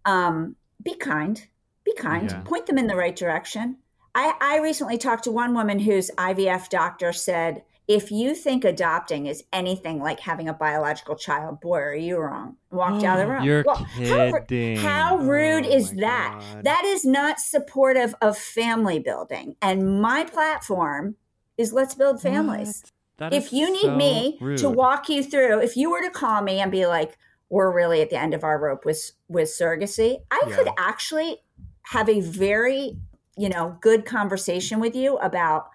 [0.05, 1.47] Um, be kind.
[1.83, 2.29] Be kind.
[2.29, 2.41] Yeah.
[2.41, 3.77] Point them in the right direction.
[4.13, 9.27] I, I recently talked to one woman whose IVF doctor said, if you think adopting
[9.27, 12.57] is anything like having a biological child, boy, are you wrong.
[12.69, 13.43] Walked out of the room.
[13.43, 14.77] You're Well, how kidding.
[14.77, 16.35] how rude Oh is that?
[16.37, 16.63] God.
[16.65, 19.55] That is not supportive of family building.
[19.61, 21.15] And my platform
[21.57, 22.83] is let's build families.
[23.19, 24.57] If you need so me rude.
[24.59, 27.17] to walk you through, if you were to call me and be like,
[27.49, 30.55] we're really at the end of our rope with with surrogacy, I Yeah.
[30.55, 31.37] could actually
[31.83, 32.97] have a very,
[33.37, 35.69] you know, good conversation with you about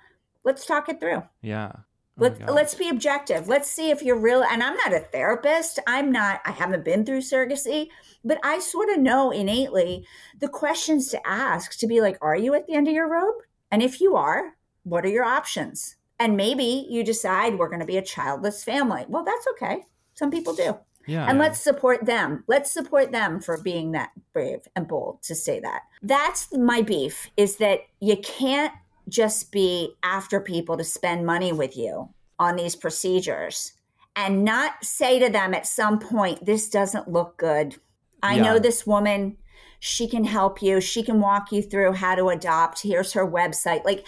[0.44, 1.22] let's talk it through.
[1.40, 1.72] Yeah.
[2.18, 2.50] Oh Let's gosh.
[2.50, 3.48] let's be objective.
[3.48, 4.42] Let's see if you're real.
[4.42, 5.78] And I'm not a therapist.
[5.86, 6.40] I'm not.
[6.44, 7.88] I haven't been through surrogacy,
[8.24, 10.06] but I sort of know innately
[10.38, 13.42] the questions to ask to be like, are you at the end of your rope?
[13.70, 15.96] And if you are, what are your options?
[16.18, 19.04] And maybe you decide we're going to be a childless family.
[19.08, 19.82] Well, that's okay.
[20.14, 20.76] Some people do.
[21.06, 21.26] Yeah.
[21.28, 22.44] And let's support them.
[22.46, 25.82] Let's support them for being that brave and bold to say that.
[26.02, 28.72] That's my beef is that you can't
[29.08, 33.72] just be after people to spend money with you on these procedures
[34.14, 37.76] and not say to them at some point, this doesn't look good.
[38.22, 38.42] I Yeah.
[38.42, 39.36] know this woman,
[39.80, 42.82] she can help you, she can walk you through how to adopt.
[42.82, 43.84] Here's her website.
[43.84, 44.06] Like,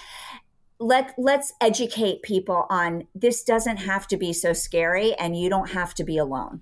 [0.79, 5.71] let let's educate people on this doesn't have to be so scary and you don't
[5.71, 6.61] have to be alone.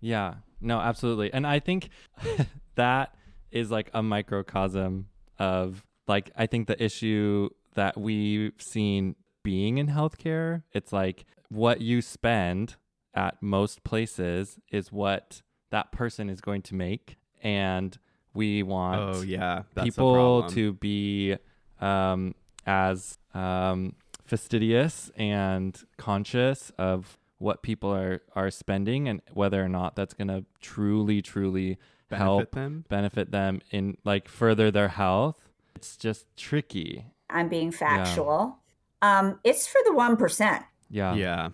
[0.00, 1.32] Yeah, no, absolutely.
[1.32, 1.88] And I think
[2.74, 3.14] that
[3.50, 5.06] is like a microcosm
[5.38, 11.80] of like I think the issue that we've seen being in healthcare, it's like what
[11.80, 12.76] you spend
[13.14, 17.98] at most places is what that person is going to make and
[18.34, 21.36] we want Oh yeah, that's people to be
[21.80, 22.34] um,
[22.66, 29.94] as um, fastidious and conscious of what people are are spending and whether or not
[29.94, 32.84] that's going to truly truly benefit help them.
[32.88, 35.36] benefit them in like further their health.
[35.76, 38.58] It's just tricky I'm being factual.
[39.02, 40.64] Um, it's for the 1%.
[40.90, 41.50] yeah Yeah,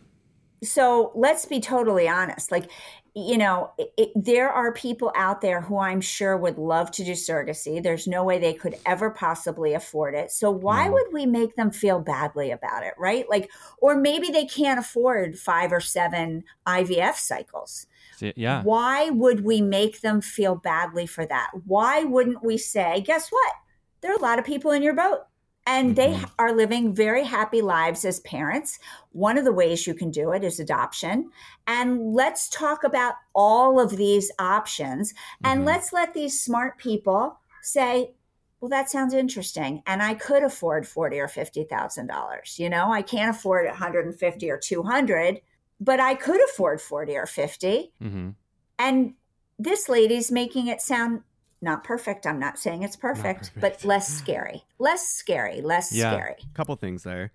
[0.63, 2.53] So let's be totally honest.
[2.53, 2.71] Like,
[3.17, 7.05] you know, it, it, there are people out there who I'm sure would love to
[7.05, 7.83] do surrogacy.
[7.83, 10.31] There's no way they could ever possibly afford it.
[10.31, 10.93] So why No.
[10.93, 13.29] would we make them feel badly about it, right?
[13.29, 17.87] Like, or maybe they can't afford five or seven IVF cycles.
[18.37, 21.51] Yeah Why would we make them feel badly for that?
[21.65, 23.53] Why wouldn't we say, guess what?
[24.03, 25.21] There are a lot of people in your boat
[25.71, 26.31] and they Mhm.
[26.39, 28.79] are living very happy lives as parents.
[29.13, 31.31] One of the ways you can do it is adoption.
[31.67, 35.67] And let's talk about all of these options and Mhm.
[35.67, 38.15] let's let these smart people say,
[38.61, 39.83] well, that sounds interesting.
[39.87, 42.59] And I could afford forty or fifty thousand dollars.
[42.59, 45.41] You know, I can't afford 150 or 200,
[45.81, 47.93] but I could afford 40 or 50.
[48.01, 48.31] hmm
[48.79, 49.15] And
[49.59, 51.23] this lady's making it sound
[51.63, 52.27] not perfect.
[52.27, 54.65] I'm not saying it's perfect, but less scary.
[54.79, 56.01] Less scary, less scary.
[56.01, 56.13] Yeah.
[56.17, 56.37] scary.
[56.55, 57.33] couple things there.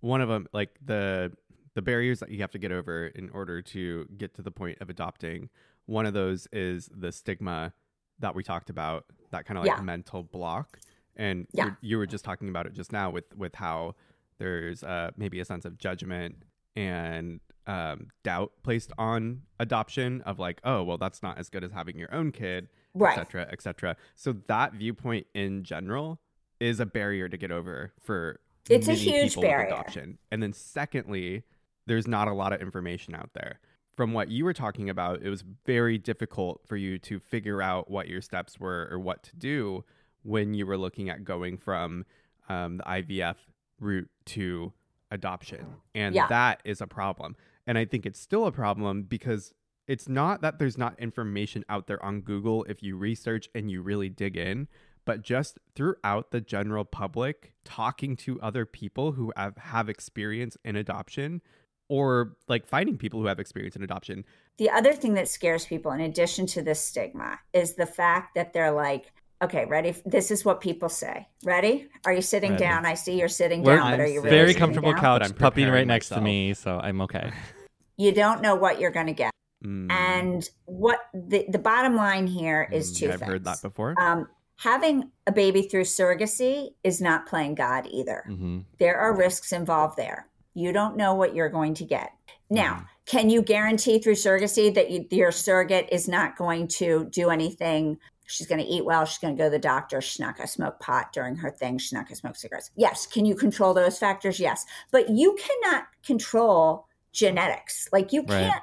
[0.00, 1.32] One of them, like the
[1.74, 4.78] the barriers that you have to get over in order to get to the point
[4.80, 5.48] of adopting.
[5.86, 7.72] One of those is the stigma
[8.20, 9.82] that we talked about, that kind of like Yeah.
[9.82, 10.78] mental block.
[11.16, 11.72] And Yeah.
[11.80, 13.96] you were just talking about it just now with with how
[14.38, 16.44] there's uh, maybe a sense of judgment
[16.76, 21.72] and um, doubt placed on adoption of like, oh, well, that's not as good as
[21.72, 23.18] having your own kid, Right.
[23.18, 23.96] et cetera, et cetera.
[24.14, 26.20] So that viewpoint in general
[26.60, 29.66] is a barrier to get over for It's a huge barrier.
[29.66, 30.18] adoption.
[30.30, 31.42] And then secondly,
[31.86, 33.58] there's not a lot of information out there.
[33.96, 37.90] From what you were talking about, it was very difficult for you to figure out
[37.90, 39.84] what your steps were or what to do
[40.22, 42.04] when you were looking at going from
[42.48, 43.36] um, the IVF
[43.80, 44.72] route to
[45.10, 45.66] adoption.
[45.94, 46.26] And Yeah.
[46.28, 47.36] that is a problem.
[47.66, 49.52] And I think it's still a problem because
[49.86, 53.82] it's not that there's not information out there on Google if you research and you
[53.82, 54.68] really dig in,
[55.04, 60.76] but just throughout the general public, talking to other people who have, have experience in
[60.76, 61.42] adoption
[61.88, 64.24] or like finding people who have experience in adoption.
[64.56, 68.54] The other thing that scares people, in addition to this stigma, is the fact that
[68.54, 69.94] they're like, okay, ready?
[70.06, 71.28] This is what people say.
[71.44, 71.88] Ready?
[72.06, 72.64] Are you sitting Ready.
[72.64, 72.86] down?
[72.86, 75.36] I see you're sitting We're down, but are you really very comfortable couch But I'm
[75.36, 77.30] puppy right preparing next to me so i'm okay
[77.96, 79.30] You don't know what you're going to get.
[79.64, 83.30] Mm, And what the, the bottom line here is mm, two I've things.
[83.30, 83.94] heard that before.
[83.98, 88.24] Um, having a baby through surrogacy is not playing God either.
[88.26, 90.28] hmm There are risks involved there.
[90.54, 92.10] You don't know what you're going to get.
[92.50, 92.84] Now, Mm-hmm.
[93.06, 97.98] can you guarantee through surrogacy that you, your surrogate is not going to do anything?
[98.26, 99.04] She's going to eat well.
[99.04, 100.00] She's going to go to the doctor.
[100.00, 101.76] She's not going to smoke pot during her thing.
[101.78, 102.70] She's not going to smoke cigarettes.
[102.76, 103.06] Yes.
[103.06, 104.38] Can you control those factors?
[104.40, 104.64] Yes.
[104.92, 107.88] But you cannot control genetics.
[107.92, 108.28] Like you Right.
[108.50, 108.62] can't.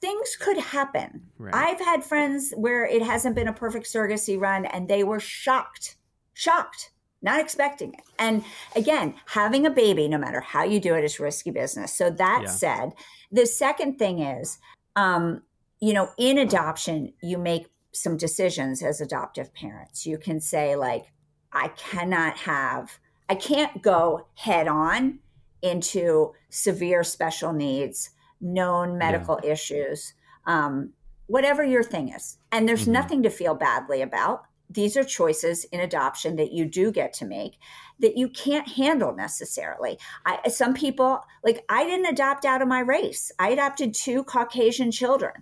[0.00, 1.22] Things could happen.
[1.38, 1.54] Right.
[1.54, 5.96] I've had friends where it hasn't been a perfect surrogacy run and they were shocked,
[6.32, 6.90] shocked,
[7.22, 8.00] not expecting it.
[8.18, 11.92] And again, having a baby, no matter how you do it, is risky business.
[11.92, 12.48] So that Yeah.
[12.50, 12.92] said,
[13.30, 14.58] the second thing is,
[14.96, 15.42] um,
[15.80, 20.06] you know, in adoption, you make some decisions as adoptive parents.
[20.06, 21.12] You can say, like,
[21.52, 25.18] I cannot have, I can't go head on
[25.62, 30.14] into severe special needs, known medical issues,
[30.46, 30.92] um,
[31.26, 32.38] whatever your thing is.
[32.52, 32.92] And there's Mhm.
[32.92, 34.42] nothing to feel badly about.
[34.68, 37.58] These are choices in adoption that you do get to make
[37.98, 39.98] that you can't handle necessarily.
[40.24, 44.90] I, some people, like, I didn't adopt out of my race, I adopted two Caucasian
[44.92, 45.32] children.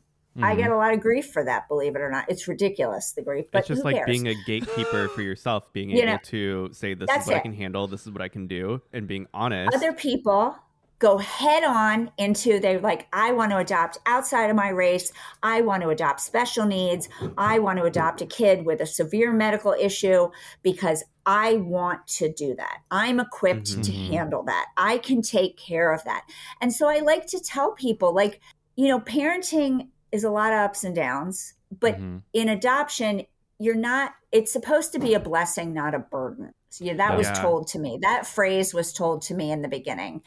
[0.40, 0.56] I Mhm.
[0.56, 2.26] get a lot of grief for that, believe it or not.
[2.30, 3.46] It's ridiculous, the grief.
[3.52, 4.06] But it's just like cares?
[4.06, 7.38] being a gatekeeper for yourself, being You able know, to say, this is what I
[7.40, 9.74] can handle, this is what I can do, and being honest.
[9.74, 10.56] other people
[10.98, 15.60] go head on into they're like i want to adopt outside of my race i
[15.60, 19.74] want to adopt special needs i want to adopt a kid with a severe medical
[19.78, 20.28] issue
[20.62, 23.82] because i want to do that i'm equipped mm-hmm.
[23.82, 26.24] to handle that i can take care of that
[26.60, 28.40] and so i like to tell people like
[28.76, 32.18] you know parenting is a lot of ups and downs but mm-hmm.
[32.32, 33.22] in adoption
[33.60, 37.30] you're not it's supposed to be a blessing not a burden so yeah, that was
[37.32, 37.98] told to me.
[38.02, 40.22] That phrase was told to me in the beginning.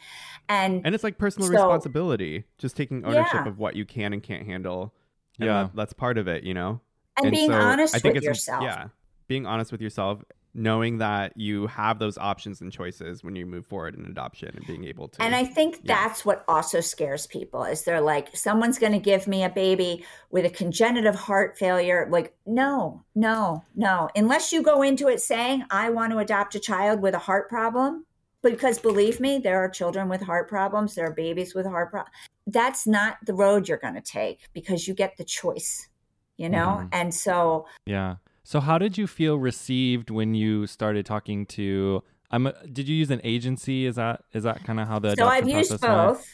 [0.48, 3.48] And and it's like personal so, responsibility, just taking ownership yeah.
[3.48, 4.92] of what you can and can't handle.
[5.38, 6.80] Yeah, that, that's part of it, you know.
[7.16, 8.62] And, and being so honest I think with it's, yourself.
[8.62, 8.88] Yeah,
[9.28, 10.22] being honest with yourself
[10.54, 14.66] knowing that you have those options and choices when you move forward in adoption and
[14.66, 15.94] being able to and i think yeah.
[15.94, 20.04] that's what also scares people is they're like someone's going to give me a baby
[20.30, 25.64] with a congenital heart failure like no no no unless you go into it saying
[25.70, 28.04] i want to adopt a child with a heart problem
[28.42, 32.14] because believe me there are children with heart problems there are babies with heart problems
[32.46, 35.88] that's not the road you're going to take because you get the choice
[36.36, 36.88] you know mm-hmm.
[36.92, 42.02] and so yeah so how did you feel received when you started talking to?
[42.30, 42.48] I'm.
[42.48, 43.86] A, did you use an agency?
[43.86, 46.26] Is that is that kind of how the so I've used both.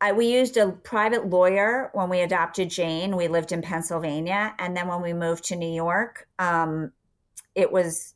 [0.00, 3.16] I, we used a private lawyer when we adopted Jane.
[3.16, 6.92] We lived in Pennsylvania, and then when we moved to New York, um,
[7.54, 8.14] it was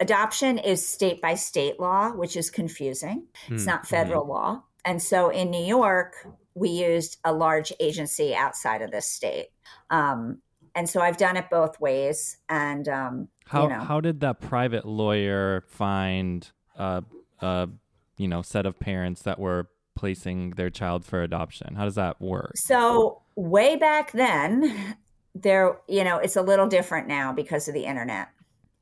[0.00, 3.26] adoption is state by state law, which is confusing.
[3.48, 4.28] It's hmm, not federal mm.
[4.28, 9.48] law, and so in New York, we used a large agency outside of this state.
[9.90, 10.38] Um,
[10.74, 12.38] and so I've done it both ways.
[12.48, 13.80] And um, how you know.
[13.80, 17.02] how did that private lawyer find a,
[17.40, 17.68] a
[18.16, 21.74] you know set of parents that were placing their child for adoption?
[21.74, 22.52] How does that work?
[22.56, 24.96] So way back then,
[25.34, 28.28] there you know it's a little different now because of the internet.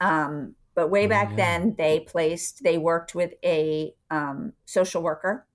[0.00, 1.36] Um, but way back yeah.
[1.36, 5.46] then, they placed they worked with a um, social worker.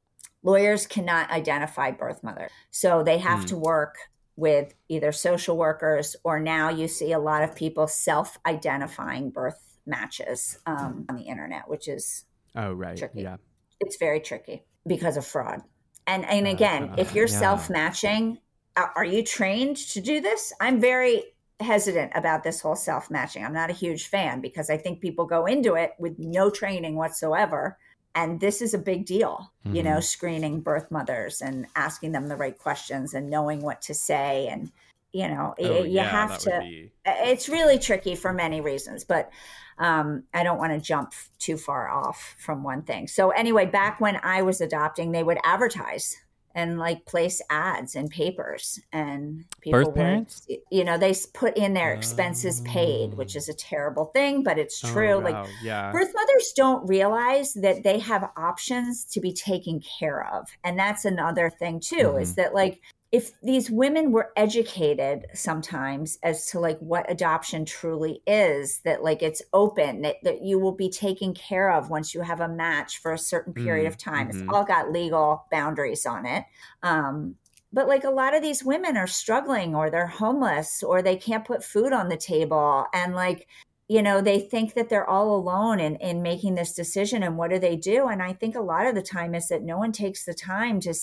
[0.43, 3.47] Lawyers cannot identify birth mother, so they have mm.
[3.49, 3.95] to work
[4.36, 9.77] with either social workers or now you see a lot of people self identifying birth
[9.86, 13.21] matches um, on the internet, which is oh right, tricky.
[13.21, 13.38] yeah,
[13.79, 15.62] it's very tricky because of fraud.
[16.07, 17.39] And and again, uh, if you're yeah.
[17.39, 18.39] self matching,
[18.75, 20.53] are you trained to do this?
[20.60, 21.23] I'm very
[21.62, 23.45] hesitant about this whole self matching.
[23.45, 26.95] I'm not a huge fan because I think people go into it with no training
[26.95, 27.78] whatsoever
[28.15, 29.76] and this is a big deal mm-hmm.
[29.76, 30.02] you know mm-hmm.
[30.02, 34.71] screening birth mothers and asking them the right questions and knowing what to say and
[35.13, 36.91] you know oh, you yeah, have to be...
[37.06, 39.30] it's really tricky for many reasons but
[39.78, 44.00] um, i don't want to jump too far off from one thing so anyway back
[44.00, 46.17] when i was adopting they would advertise
[46.56, 50.48] and like place ads in papers and people Birth would, parents?
[50.70, 54.84] you know they put in their expenses paid which is a terrible thing but it's
[54.84, 55.44] oh, true oh, wow.
[55.44, 55.92] like yeah.
[55.92, 61.06] birth mothers don't realize that they have options to be taken care of and that's
[61.06, 62.22] another thing too mm-hmm.
[62.22, 68.21] is that like if these women were educated sometimes as to like what adoption truly
[68.26, 72.21] is that like it's open that, that you will be taken care of once you
[72.21, 73.93] have a match for a certain period mm-hmm.
[73.93, 74.41] of time mm-hmm.
[74.41, 76.45] it's all got legal boundaries on it
[76.84, 77.36] um,
[77.74, 81.45] but like a lot of these women are struggling or they're homeless or they can't
[81.45, 83.47] put food on the table and like
[83.89, 87.50] you know they think that they're all alone in, in making this decision and what
[87.50, 89.91] do they do and i think a lot of the time is that no one
[89.91, 90.93] takes the time to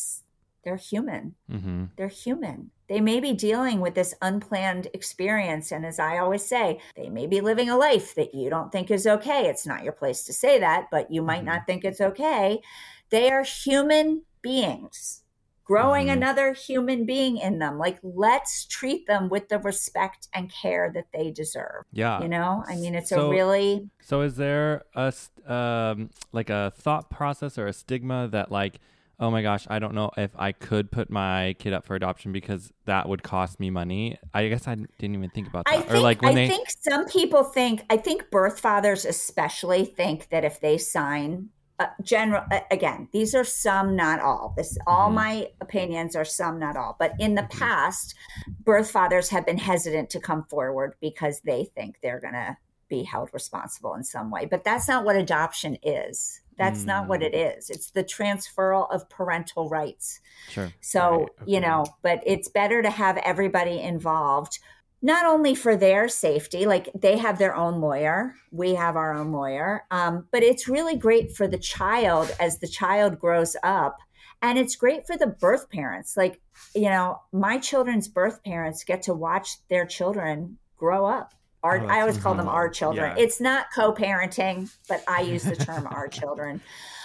[0.69, 1.35] they're human.
[1.51, 1.85] Mm-hmm.
[1.97, 2.71] They're human.
[2.91, 5.73] They may be dealing with this unplanned experience.
[5.73, 8.91] And as I always say, they may be living a life that you don't think
[8.91, 9.47] is okay.
[9.47, 11.47] It's not your place to say that, but you might mm-hmm.
[11.47, 12.61] not think it's okay.
[13.09, 15.23] They are human beings
[15.65, 16.19] growing mm-hmm.
[16.19, 17.79] another human being in them.
[17.79, 21.85] Like, let's treat them with the respect and care that they deserve.
[21.95, 22.21] Yeah.
[22.21, 23.89] You know, I mean, it's so, a really.
[24.03, 25.15] So, is there a,
[25.47, 28.81] um, like a thought process or a stigma that, like,
[29.21, 32.33] oh my gosh, I don't know if I could put my kid up for adoption
[32.33, 34.19] because that would cost me money.
[34.33, 35.75] I guess I didn't even think about that.
[35.75, 36.49] I think, or like when I they...
[36.49, 41.51] think some people think, I think birth fathers especially think that if they sign
[41.81, 45.15] uh, general again these are some not all this all mm-hmm.
[45.15, 47.57] my opinions are some not all but in the mm-hmm.
[47.57, 48.17] past
[48.65, 52.57] birth fathers have been hesitant to come forward because they think they're going to
[52.89, 56.87] be held responsible in some way but that's not what adoption is that's mm.
[56.87, 57.71] not what it mm.
[57.71, 60.21] It's the transferal of parental rights.
[60.49, 60.73] Sure.
[60.81, 61.21] So, right.
[61.21, 61.53] okay.
[61.53, 64.59] you know, but it's better to have everybody involved,
[65.01, 69.33] not only for their safety, like they have their own lawyer, we have our own
[69.33, 73.99] lawyer, um, but it's really great for the child as the child grows up.
[74.41, 76.17] And it's great for the birth parents.
[76.17, 76.41] Like,
[76.73, 81.87] you know, my children's birth parents get to watch their children grow up our, oh,
[81.89, 83.17] I always call them our children.
[83.17, 83.23] Yeah.
[83.23, 86.61] It's not co-parenting, but I use the term our children.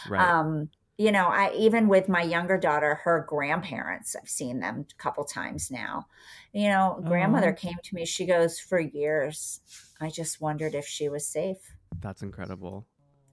[0.09, 0.21] Right.
[0.27, 5.01] Um, you know, I even with my younger daughter, her grandparents, I've seen them a
[5.01, 6.05] couple times now.
[6.51, 7.55] You know, grandmother Aw.
[7.55, 8.05] came to me.
[8.05, 9.59] She goes, For years,
[9.99, 11.57] I just wondered if she was safe.
[11.99, 12.85] That's incredible.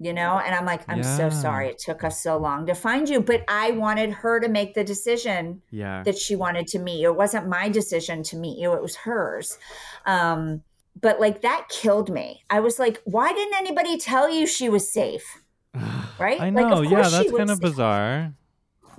[0.02, 3.06] You know, and I'm like, I'm so sorry it took us so long to find
[3.06, 3.20] you.
[3.20, 6.02] But I wanted her to make the decision Yeah.
[6.04, 7.10] that she wanted to meet you.
[7.10, 9.58] It wasn't my decision to meet you, it was hers.
[10.06, 10.62] Um,
[10.98, 12.44] but like that killed me.
[12.48, 15.42] I was like, why didn't anybody tell you she was safe?
[16.18, 16.38] Right?
[16.38, 16.82] I know.
[16.82, 18.34] of yeah, that's kind of bizarre.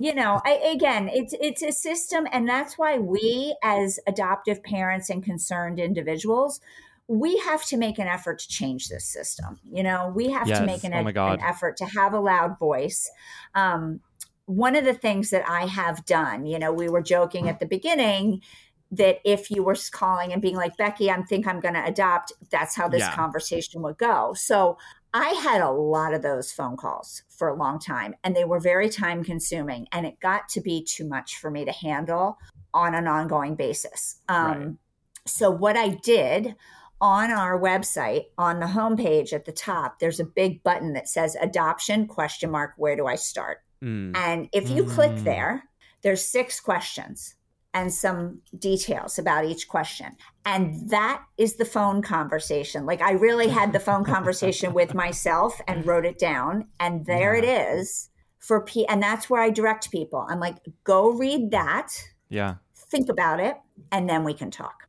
[0.00, 5.08] you know I, again it's it's a system and that's why we as adoptive parents
[5.08, 6.60] and concerned individuals
[7.06, 10.66] we have to make an effort to change this system you know we have to
[10.66, 13.08] make an, Oh an effort to have a loud voice
[13.54, 14.00] um,
[14.46, 17.66] one of the things that i have done you know we were joking at the
[17.66, 18.40] beginning
[18.92, 22.32] that if you were calling and being like becky i think i'm going to adopt
[22.50, 23.14] that's how this Yeah.
[23.14, 24.76] conversation would go so
[25.14, 28.58] I had a lot of those phone calls for a long time and they were
[28.58, 32.38] very time consuming and it got to be too much for me to handle
[32.72, 34.16] on an ongoing basis.
[34.28, 34.68] Um, Right.
[35.26, 36.56] So what I did
[37.00, 41.36] on our website on the homepage at the top, there's a big button that says
[41.40, 43.58] adoption question mark, where do I start?
[43.84, 44.16] Mm.
[44.16, 45.24] And if you click Mm.
[45.24, 45.64] there,
[46.02, 47.34] there's six questions
[47.74, 50.16] and some details about each question.
[50.44, 52.84] And that is the phone conversation.
[52.86, 56.68] Like I really had the phone conversation with myself and wrote it down.
[56.80, 58.86] And there it is for P.
[58.86, 60.26] And that's where I direct people.
[60.28, 61.92] I'm like, go read that,
[62.28, 62.56] Yeah.
[62.74, 63.56] think about it,
[63.90, 64.88] and then we can talk.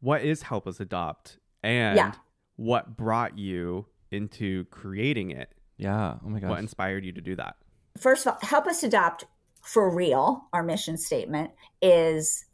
[0.00, 1.38] What is Help Us Adopt?
[1.62, 2.12] And Yeah.
[2.56, 5.54] what brought you into creating it?
[5.76, 6.16] Yeah.
[6.24, 6.50] Oh my gosh.
[6.50, 7.56] What inspired you to do that?
[7.98, 9.24] First of all, Help Us Adopt
[9.62, 11.50] for Real, our mission statement,
[11.82, 12.46] is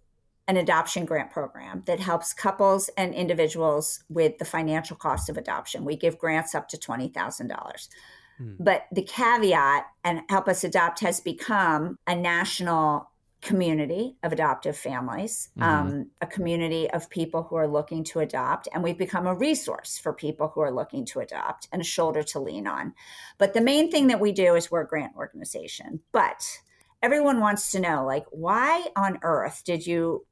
[0.49, 5.85] an adoption grant program that helps couples and individuals with the financial cost of adoption.
[5.85, 7.89] We give grants up to $20,000.
[8.39, 8.55] Hmm.
[8.61, 13.11] But the caveat, and Help Us Adopt has become a national
[13.43, 18.67] community of adoptive families, um, a community of people who are looking to adopt.
[18.73, 22.23] And we've become a resource for people who are looking to adopt and a shoulder
[22.25, 22.95] to lean on.
[23.39, 26.01] But the main thing that we do is we're a grant organization.
[26.13, 26.45] But
[27.03, 30.27] everyone wants to know like, why on earth did you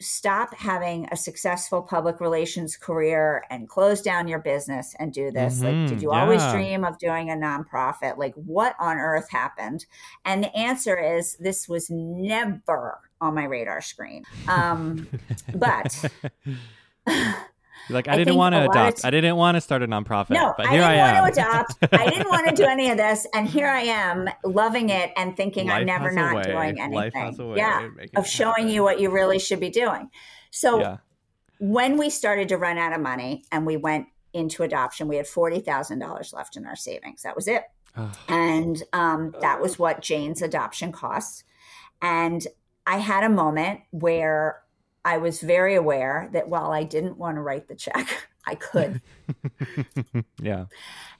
[0.00, 5.62] stop having a successful public relations career and close down your business and do this?
[5.62, 8.16] like, Mhm, did you always dream of doing a nonprofit?
[8.16, 9.84] Like, what on earth happened?
[10.24, 14.24] And the answer is this was never on my radar screen.
[14.48, 15.06] Um,
[15.54, 16.10] but
[17.90, 18.98] You're like, I I, didn't want to adopt.
[18.98, 20.30] t- I didn't want to start a nonprofit.
[20.30, 21.22] no, but I here didn't I am.
[21.22, 21.74] want to adopt.
[21.92, 23.26] I didn't want to do any of this.
[23.34, 26.42] And here I am loving it and thinking I'm never not way.
[26.44, 27.20] doing Life anything.
[27.22, 27.86] has a way yeah.
[27.86, 30.08] of making Of it showing you what you really should be doing.
[30.50, 30.96] So yeah.
[31.58, 35.26] when we started to run out of money and we went into adoption, we had
[35.26, 37.22] $40,000 left in our savings.
[37.22, 37.64] That was it.
[38.28, 41.44] And um, that was what Jane's adoption cost.
[42.00, 42.46] And
[42.86, 44.62] I had a moment where
[45.04, 49.00] I was very aware that while I didn't want to write the check, I could.
[50.40, 50.66] yeah.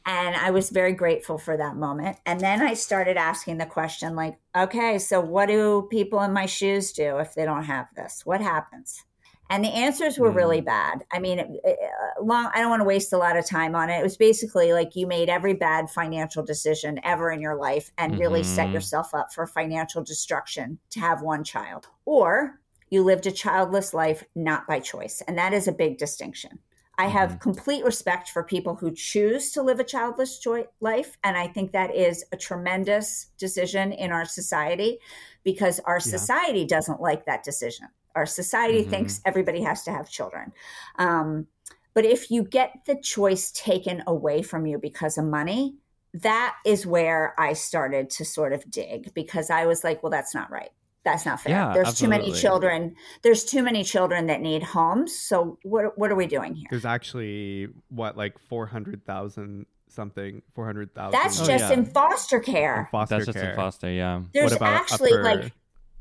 [0.07, 2.19] And I was very grateful for that moment.
[2.27, 6.47] And then I started asking the question like, okay, so what do people in my
[6.47, 8.23] shoes do if they don't have this?
[8.25, 9.03] What happens?
[9.51, 11.03] And the answers were really bad.
[11.13, 12.53] I mean, it, it, uh, long.
[12.55, 13.99] I don't want to waste a lot of time on it.
[13.99, 18.17] It was basically like you made every bad financial decision ever in your life and
[18.17, 18.75] really set Mhm.
[18.75, 22.60] yourself up for financial destruction to have one child, or
[22.91, 26.59] you lived a childless life not by choice, and that is a big distinction.
[26.99, 31.17] I have complete respect for people who choose to live a childless choi- life.
[31.25, 34.99] And I think that is a tremendous decision in our society
[35.43, 37.87] because our society doesn't like that decision.
[38.15, 38.91] Our society Mhm.
[38.91, 40.53] thinks everybody has to have children.
[40.99, 41.47] Um,
[41.95, 45.77] but if you get the choice taken away from you because of money,
[46.13, 50.35] that is where I started to sort of dig because I was like, well, that's
[50.35, 50.73] not right.
[51.05, 51.53] That's not fair.
[51.53, 52.95] Yeah, there's too many children.
[53.23, 55.17] There's too many children that need homes.
[55.17, 56.67] So what what are we doing here?
[56.71, 61.13] There's actually what like four hundred thousand something, four hundred thousand.
[61.19, 61.73] That's Oh, just yeah.
[61.73, 62.89] in foster care.
[62.93, 64.23] foster That's just in foster, yeah.
[64.35, 65.53] There's about actually upper- like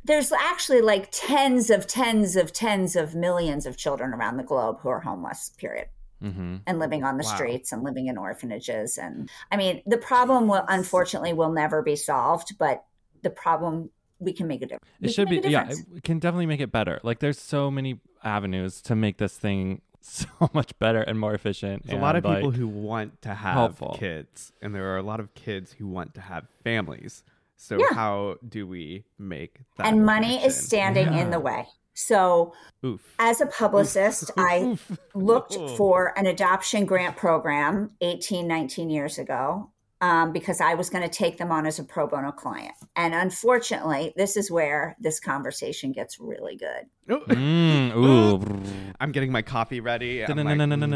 [0.04, 4.80] there's actually like tens of tens of tens of millions of children around the globe
[4.82, 5.52] who are homeless.
[5.58, 5.88] Period.
[6.22, 6.58] Mm-hmm.
[6.68, 7.36] and living on the Wow.
[7.36, 11.96] streets and living in orphanages and i mean the problem will unfortunately will never be
[11.96, 12.84] solved but
[13.24, 13.90] the problem
[14.20, 16.72] we can make a difference It should be, yeah, it it can definitely make it
[16.72, 17.00] better.
[17.04, 21.86] Like, there's so many avenues to make this thing so much better and more efficient.
[21.86, 23.96] There's a lot of and, people who want to have helpful.
[24.00, 27.24] kids, and there are a lot of kids who want to have families.
[27.58, 27.94] So Yeah.
[27.94, 29.88] how do we make that?
[29.88, 30.64] and money is connection?
[30.64, 32.54] standing in the way so
[32.86, 33.02] Oof.
[33.20, 34.98] as a publicist i Oof.
[35.14, 39.72] looked for an adoption grant program 18 19 years ago
[40.02, 43.14] um, because i was going to take them on as a pro bono client and
[43.14, 46.86] unfortunately this is where this conversation gets really good.
[47.08, 48.62] Mm, ooh.
[49.00, 50.24] I'm getting my coffee ready.
[50.26, 50.30] Like,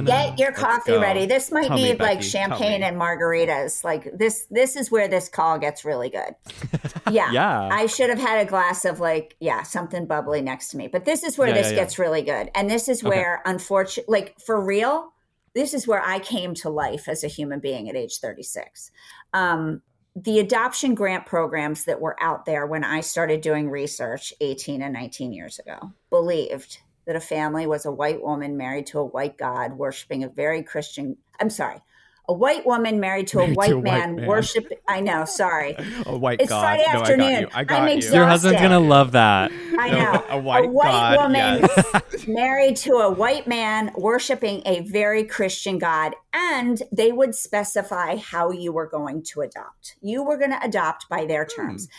[0.05, 1.25] Get your coffee ready.
[1.25, 3.83] This might Tell me, like Becky, champagne and margaritas.
[3.83, 6.35] Like this this is where this call gets really good.
[7.11, 7.31] Yeah.
[7.31, 7.69] Yeah.
[7.71, 10.87] I should have had a glass of like, yeah, something bubbly next to me.
[10.87, 11.83] But this is where Yeah, this yeah, yeah.
[11.83, 12.49] gets really good.
[12.55, 15.12] And this is where unfortunately like for real,
[15.53, 18.91] this is where I came to life as a human being at age 36.
[19.33, 19.81] Um
[20.15, 24.93] the adoption grant programs that were out there when I started doing research 18 and
[24.93, 29.37] 19 years ago believed that a family was a white woman married to a white
[29.37, 31.81] god worshiping a very Christian, I'm sorry,
[32.29, 34.27] a white woman married to a, Married white, to a white man, man.
[34.27, 34.65] worship.
[34.87, 35.75] I know, sorry.
[36.05, 36.61] A white It's god.
[36.61, 37.31] Friday no, I afternoon.
[37.31, 37.47] got you.
[37.75, 38.15] I I'm exhausted.
[38.17, 39.51] Your husband's going to love that.
[39.77, 40.25] I know.
[40.29, 42.27] a white god, woman yes.
[42.27, 46.15] married to a white man worshiping a very Christian God.
[46.33, 49.95] And they would specify how you were going to adopt.
[50.01, 51.61] You were going to adopt by their Hmm.
[51.61, 51.89] terms.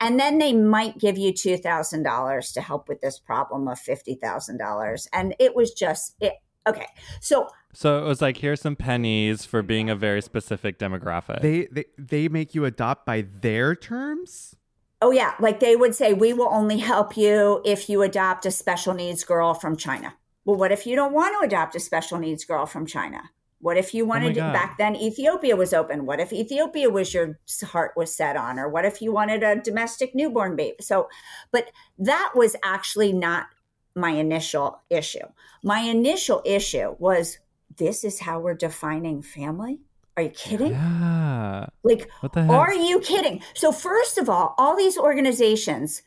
[0.00, 5.08] And then they might give you $2,000 to help with this problem of $50,000.
[5.12, 6.34] And it was just, it,
[6.68, 6.86] okay.
[7.20, 11.42] So So it was like, here's some pennies for being a very specific demographic.
[11.42, 14.56] They, they they make you adopt by their terms.
[15.02, 18.50] Oh yeah, like they would say, we will only help you if you adopt a
[18.50, 20.14] special needs girl from China.
[20.46, 23.20] Well, what if you don't want to adopt a special needs girl from China?
[23.58, 24.54] What if you oh wanted God.
[24.54, 26.06] back then Ethiopia was open?
[26.06, 28.58] What if Ethiopia was your heart was set on?
[28.58, 30.76] Or what if you wanted a domestic newborn baby?
[30.80, 31.10] So,
[31.52, 33.48] but that was actually not
[33.94, 35.26] my initial issue.
[35.62, 37.38] My initial issue was
[37.78, 39.80] this is how we're defining family?
[40.16, 40.72] Are you kidding?
[40.72, 41.66] yeah.
[41.82, 42.50] Like, What the heck?
[42.50, 43.42] are you kidding?
[43.54, 46.02] So, first of all, all these organizations,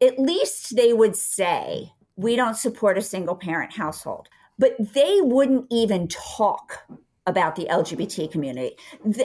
[0.00, 5.66] at least they would say, we don't support a single parent household, but they wouldn't
[5.70, 6.82] even talk
[7.26, 8.76] about the LGBT community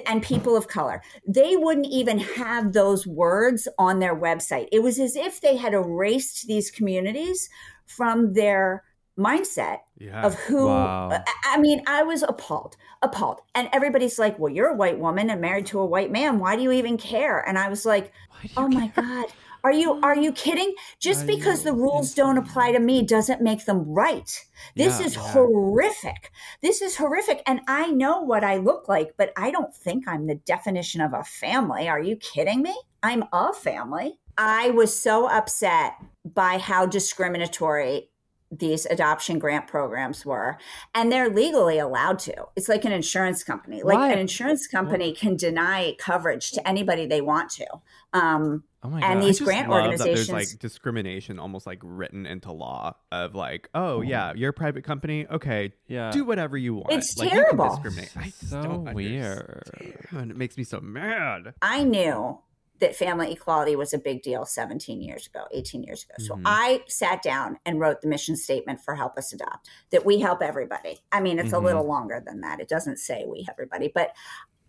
[0.06, 1.02] and people of color.
[1.28, 4.68] They wouldn't even have those words on their website.
[4.72, 7.50] It was as if they had erased these communities
[7.88, 8.84] from their
[9.18, 10.26] mindset Yeah.
[10.26, 11.10] of who Wow.
[11.46, 13.42] I- mean, I was appalled, appalled.
[13.56, 16.38] And everybody's like, "Well, you're a white woman and married to a white man.
[16.40, 19.26] Why do you even care?" And I was like, Why do you "Oh my god,
[19.64, 20.76] are you are you kidding?
[21.00, 24.30] Just Are because you the rules don't apply to me doesn't make them right.
[24.76, 25.22] This Yeah, is yeah.
[25.34, 26.32] horrific.
[26.62, 27.42] This is horrific.
[27.48, 31.14] And I know what I look like, but I don't think I'm the definition of
[31.14, 31.90] a family.
[31.90, 32.76] Are you kidding me?
[33.02, 38.10] I'm a family." I was so upset by how discriminatory
[38.52, 40.58] these adoption grant programs were
[40.96, 44.12] and they're legally allowed to it's like an insurance company like Why?
[44.14, 47.68] an insurance company can deny coverage to anybody they want to
[48.14, 49.28] um Oh my and God.
[49.28, 52.96] these I just grant love that organizations there's like discrimination almost like written into law
[53.12, 54.10] of like, oh Mm-hmm.
[54.10, 55.26] yeah, you're a private company.
[55.28, 56.12] Okay, Yeah.
[56.12, 56.92] do whatever you want.
[56.94, 57.70] It's like, you can terrible.
[57.82, 58.12] discriminate.
[58.16, 59.64] I just So don't weird.
[59.82, 60.32] understand.
[60.32, 61.56] It makes me so mad.
[61.62, 62.38] i knew
[62.80, 66.42] that family equality was a big deal 17 years ago 18 years ago so Mhm.
[66.46, 70.42] i sat down and wrote the mission statement for help us adopt that we help
[70.42, 71.58] everybody i mean it's Mhm.
[71.58, 74.12] a little longer than that it doesn't say we help everybody but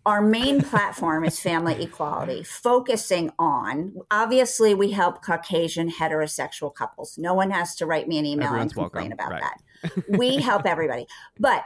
[0.05, 7.17] our main platform is family equality, focusing on obviously we help Caucasian heterosexual couples.
[7.17, 9.51] No one has to write me an email Everyone's and complain welcome, about right.
[9.83, 10.03] that.
[10.17, 11.05] We help everybody.
[11.37, 11.65] But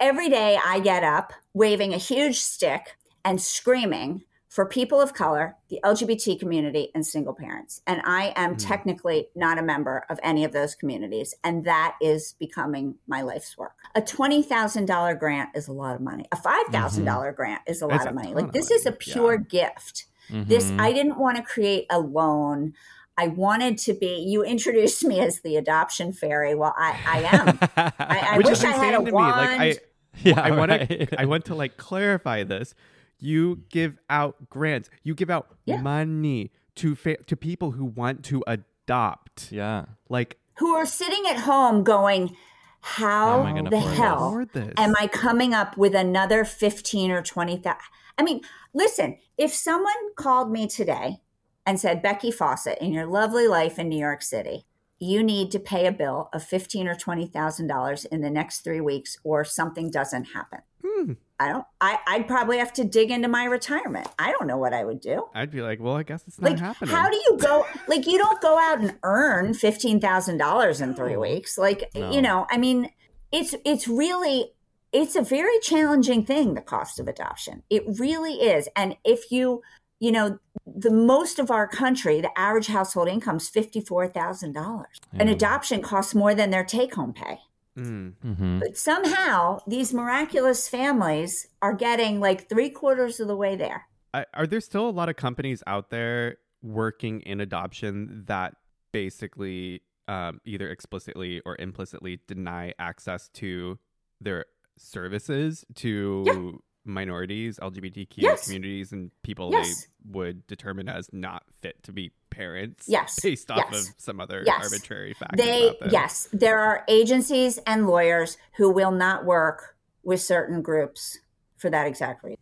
[0.00, 4.24] every day I get up waving a huge stick and screaming
[4.54, 7.82] for people of color, the LGBT community, and single parents.
[7.88, 8.56] And I am Hmm.
[8.58, 11.34] technically not a member of any of those communities.
[11.42, 13.74] And that is becoming my life's work.
[13.96, 16.26] A $20,000 grant is a lot of money.
[16.30, 18.32] A $5,000 grant is a lot It's of a money.
[18.32, 19.12] Like, of this is a money, yeah.
[19.14, 20.06] pure gift.
[20.30, 20.80] This, Mhm.
[20.80, 22.74] I didn't want to create a loan.
[23.18, 26.54] I wanted to be, you introduced me as the adoption fairy.
[26.54, 27.58] Well, I, I am.
[27.98, 29.10] I, I wish I had a to me.
[29.12, 29.36] wand.
[29.36, 29.78] Like I,
[30.22, 31.20] yeah, I want to.
[31.20, 32.74] I want to like clarify this.
[33.18, 34.90] You give out grants.
[35.02, 35.80] You give out Yeah.
[35.80, 39.50] money to fa- to people who want to adopt.
[39.52, 39.86] Yeah.
[40.08, 42.36] Like Who are sitting at home going,
[42.80, 44.74] how am I the hell this.
[44.76, 47.78] am I coming up with another 15 or 20,000?
[48.18, 48.42] I mean,
[48.74, 51.22] listen, if someone called me today
[51.66, 54.66] and said, Becky Fawcett, in your lovely life in New York City,
[55.04, 58.60] you need to pay a bill of fifteen or twenty thousand dollars in the next
[58.60, 60.60] three weeks, or something doesn't happen.
[60.84, 61.12] Hmm.
[61.40, 61.64] I don't.
[61.80, 64.06] I, I'd probably have to dig into my retirement.
[64.18, 65.26] I don't know what I would do.
[65.34, 66.94] I'd be like, well, I guess it's not Like, happening.
[66.94, 67.66] how do you go?
[67.88, 71.58] Like, you don't go out and earn fifteen thousand dollars in three weeks.
[71.58, 72.10] Like, No.
[72.12, 72.90] you know, I mean,
[73.32, 74.52] it's it's really
[74.92, 76.54] it's a very challenging thing.
[76.54, 78.68] The cost of adoption, it really is.
[78.76, 79.60] And if you,
[80.04, 84.52] you know, the most of our country, the average household income is fifty four thousand
[84.52, 85.00] dollars.
[85.14, 87.38] An adoption costs more than their take home pay.
[87.78, 88.12] Mm.
[88.22, 88.58] Mm-hmm.
[88.58, 93.86] But somehow these miraculous families are getting like three quarters of the way there.
[94.34, 98.54] Are there still a lot of companies out there working in adoption that
[98.92, 103.78] basically um, either explicitly or implicitly deny access to
[104.20, 104.44] their
[104.76, 108.44] services to minorities, LGBTQ Yes.
[108.44, 109.86] communities, and people Yes.
[109.86, 112.86] they would determine as not fit to be parents?
[112.88, 113.18] Yes.
[113.22, 113.88] based off Yes.
[113.88, 115.44] of some other arbitrary factors.
[115.44, 121.18] They yes, there are agencies and lawyers who will not work with certain groups
[121.56, 122.38] for that exact reason.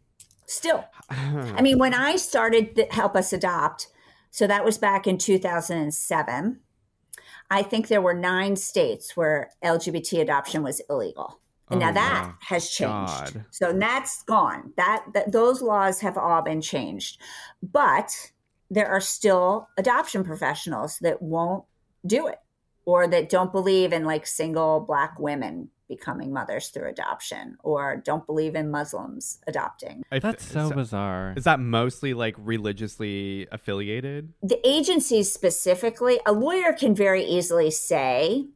[0.47, 3.89] Still, I mean, when I started the Help Us Adopt,
[4.31, 6.61] so that was back in 2007.
[7.51, 11.39] I think there were nine states where LGBT adoption was illegal.
[11.73, 13.35] And now Oh, that my has changed.
[13.35, 13.45] God.
[13.51, 14.73] So that's gone.
[14.77, 17.21] That, that those laws have all been changed.
[17.63, 18.33] But
[18.71, 21.65] there are still adoption professionals that won't
[22.07, 22.39] do it
[22.85, 28.25] or that don't believe in like single black women becoming mothers through adoption or don't
[28.27, 30.03] believe in Muslims adopting.
[30.11, 31.35] I th- That's so bizarre.
[31.37, 34.33] Is that mostly like religiously affiliated?
[34.43, 38.47] the agencies specifically, a lawyer can very easily say,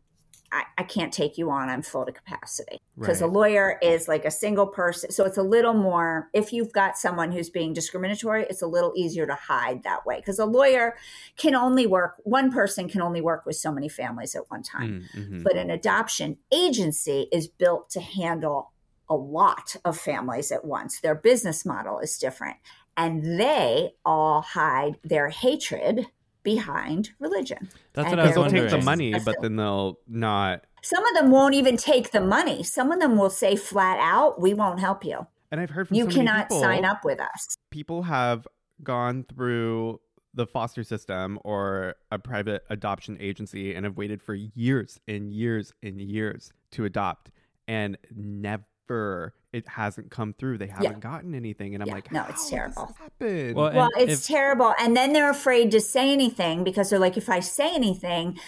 [0.57, 2.81] I, I can't take you on, I'm full to capacity.
[2.99, 5.11] Because a lawyer is like a single person.
[5.11, 8.95] So it's a little more, if you've got someone who's being discriminatory, it's a little
[8.97, 10.17] easier to hide that way.
[10.17, 10.97] Because a lawyer
[11.37, 15.07] can only work, one person can only work with so many families at one time.
[15.15, 15.45] Mm, mhm.
[15.45, 18.73] But an adoption agency is built to handle
[19.11, 21.01] a lot of families at once.
[21.01, 22.57] Their business model is different.
[22.97, 26.07] And they all hide their hatred
[26.47, 27.69] behind religion.
[27.93, 28.71] That's and what I was Because they'll wondering.
[28.71, 30.65] take the money, but then they'll not.
[30.81, 32.63] Some of them won't even take the money.
[32.63, 35.27] Some of them will say flat out, we won't help you.
[35.51, 37.57] And I've heard from You so many cannot people, sign up with us.
[37.73, 38.47] People have
[38.85, 40.01] gone through
[40.35, 45.73] the foster system or a private adoption agency and have waited for years and years
[45.83, 47.31] and years to adopt,
[47.67, 50.59] and never it hasn't come through.
[50.59, 53.55] They haven't gotten anything, and I'm Yeah, like, no, "How it's terrible." this?
[53.55, 54.75] Well, Well, it's if- terrible.
[54.79, 58.39] And then they're afraid to say anything because they're like, if I say anything,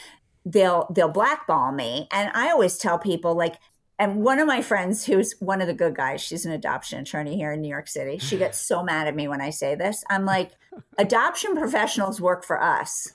[0.44, 2.08] they'll they'll blackball me.
[2.12, 3.56] And I always tell people like
[4.00, 7.34] and one of my friends who's one of the good guys, she's an adoption attorney
[7.36, 8.18] here in New York City.
[8.18, 10.04] She gets so mad at me when I say this.
[10.08, 10.52] I'm like,
[10.98, 13.12] adoption professionals work for us.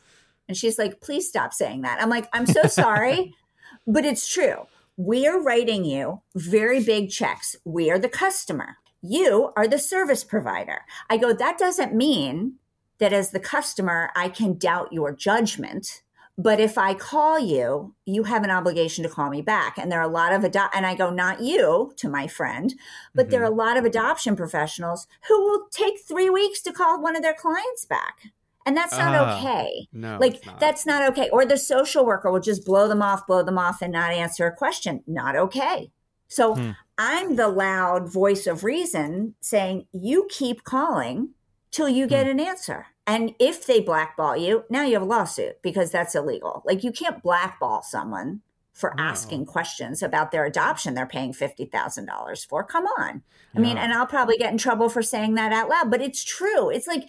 [0.50, 2.02] And she's like, please stop saying that.
[2.02, 3.34] I'm like, I'm so sorry,
[3.88, 4.68] but it's true.
[4.98, 7.56] We are writing you very big checks.
[7.66, 8.78] We are the customer.
[9.02, 10.82] You are the service provider.
[11.10, 12.56] I go, that doesn't mean
[13.00, 16.04] that as the customer, I can doubt your judgment.
[16.38, 19.78] But if I call you, you have an obligation to call me back.
[19.78, 22.74] And there are a lot of adopt, and I go, not you to my friend,
[23.16, 23.60] but there are mm-hmm.
[23.60, 27.36] a lot of adoption professionals who will take three weeks to call one of their
[27.36, 28.32] clients back.
[28.66, 29.88] And that's not Ah, okay.
[29.92, 30.60] no, like not.
[30.60, 31.30] that's not okay.
[31.32, 34.46] Or the social worker will just blow them off, blow them off, and not answer
[34.48, 35.04] a question.
[35.08, 35.92] Not okay.
[36.28, 36.72] So Hmm.
[36.98, 41.30] I'm the loud voice of reason saying, you keep calling
[41.72, 42.88] till you get an answer.
[43.06, 46.62] And if they blackball you, now you have a lawsuit because that's illegal.
[46.66, 48.42] Like you can't blackball someone
[48.72, 49.04] for No.
[49.04, 52.64] asking questions about their adoption they're paying $50,000 for.
[52.64, 53.22] Come on.
[53.56, 56.24] I mean, and I'll probably get in trouble for saying that out loud, but it's
[56.24, 56.70] true.
[56.70, 57.08] It's like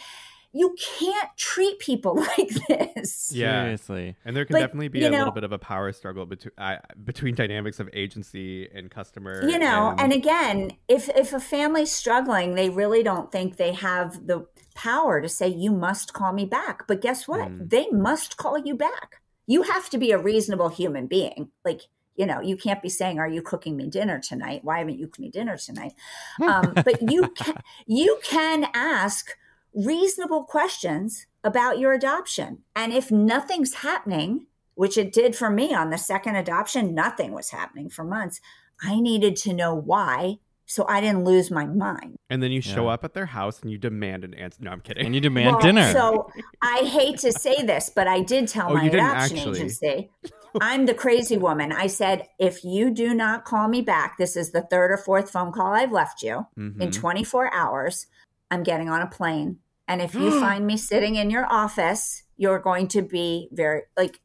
[0.57, 3.33] you can't treat people like this.
[3.35, 3.65] Yeah.
[3.65, 4.17] Seriously.
[4.25, 6.53] And there can But, definitely be a know- little bit of a power struggle between
[6.59, 9.47] uh, between dynamics of agency and customer.
[9.49, 14.27] you know and again if if a family's struggling they really don't think they have
[14.27, 17.71] the power to say you must call me back but guess what Mm.
[17.71, 21.83] they must call you back you have to be a reasonable human being like
[22.17, 25.07] you know you can't be saying are you cooking me dinner tonight why haven't you
[25.07, 25.93] cooked me dinner tonight
[26.43, 29.31] um, but you can you can ask
[29.75, 34.47] reasonable questions about your adoption and if nothing's happening
[34.77, 38.41] which it did for me on the second adoption nothing was happening for months
[38.83, 42.17] I needed to know why So I didn't lose my mind.
[42.31, 42.93] And then you show Yeah.
[42.95, 44.63] up at their house and you demand an answer.
[44.65, 45.05] No, I'm kidding.
[45.05, 45.93] And you demand Well, dinner.
[45.93, 46.27] So
[46.63, 49.59] I hate to say this, but I did tell Oh, my adoption actually.
[49.59, 50.11] agency.
[50.63, 51.71] I'm the crazy woman.
[51.71, 55.31] I said, if you do not call me back, this is the third or fourth
[55.31, 56.93] phone call I've left you in Mhm.
[56.95, 58.07] 24 hours,
[58.51, 59.59] I'm getting on a plane.
[59.89, 64.19] And if you find me sitting in your office, you're going to be very like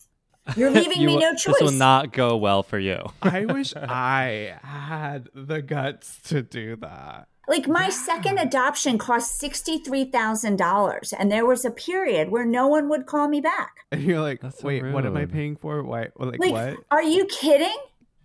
[0.55, 1.55] you're leaving You me no choice.
[1.59, 3.05] This will not go well for you.
[3.21, 7.27] I wish I had the guts to do that.
[7.47, 13.07] Like my second adoption cost $63,000 and there was a period where no one would
[13.07, 13.71] call me back.
[13.91, 15.81] And you're like, That's so wait, what am I paying for?
[15.83, 16.09] Why?
[16.15, 16.77] Like, Like, what?
[16.91, 17.75] are you kidding?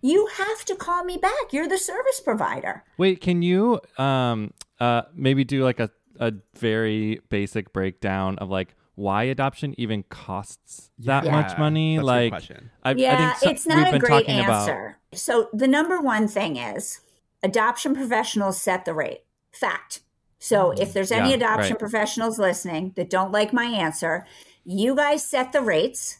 [0.01, 1.51] You have to call me back.
[1.51, 2.83] You're the service provider.
[2.99, 5.89] Wait, can you um uh maybe do like a
[6.19, 11.97] a very basic breakdown of like why adoption even costs that Yeah, much money?
[11.97, 12.69] that's like question.
[12.83, 14.97] I, I Yeah, think so- it's not we've a great talking about answer.
[15.13, 17.01] So the number one thing is
[17.43, 19.23] adoption professionals set the rate.
[19.51, 20.01] Fact.
[20.39, 20.81] So mm-hmm.
[20.81, 21.79] if there's any Yeah, adoption right.
[21.79, 24.25] professionals listening that don't like my answer,
[24.63, 26.19] you guys set the rates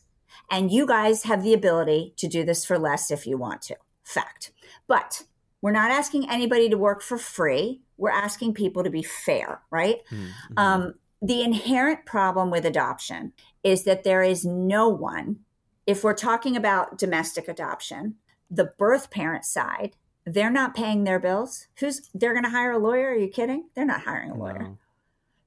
[0.51, 3.75] and you guys have the ability to do this for less if you want to.
[4.03, 4.51] Fact.
[4.87, 5.23] But
[5.65, 7.81] we're not asking anybody to work for free.
[7.97, 9.97] We're asking people to be fair, right?
[10.11, 10.29] Mhm.
[10.57, 10.93] Um,
[11.23, 15.39] the inherent problem with adoption is that there is no one,
[15.87, 21.65] if we're talking about domestic adoption, the birth parent side, they're not paying their bills.
[21.79, 23.07] Who's they're going to hire a lawyer?
[23.07, 23.71] Are you kidding?
[23.73, 24.77] They're not hiring a lawyer.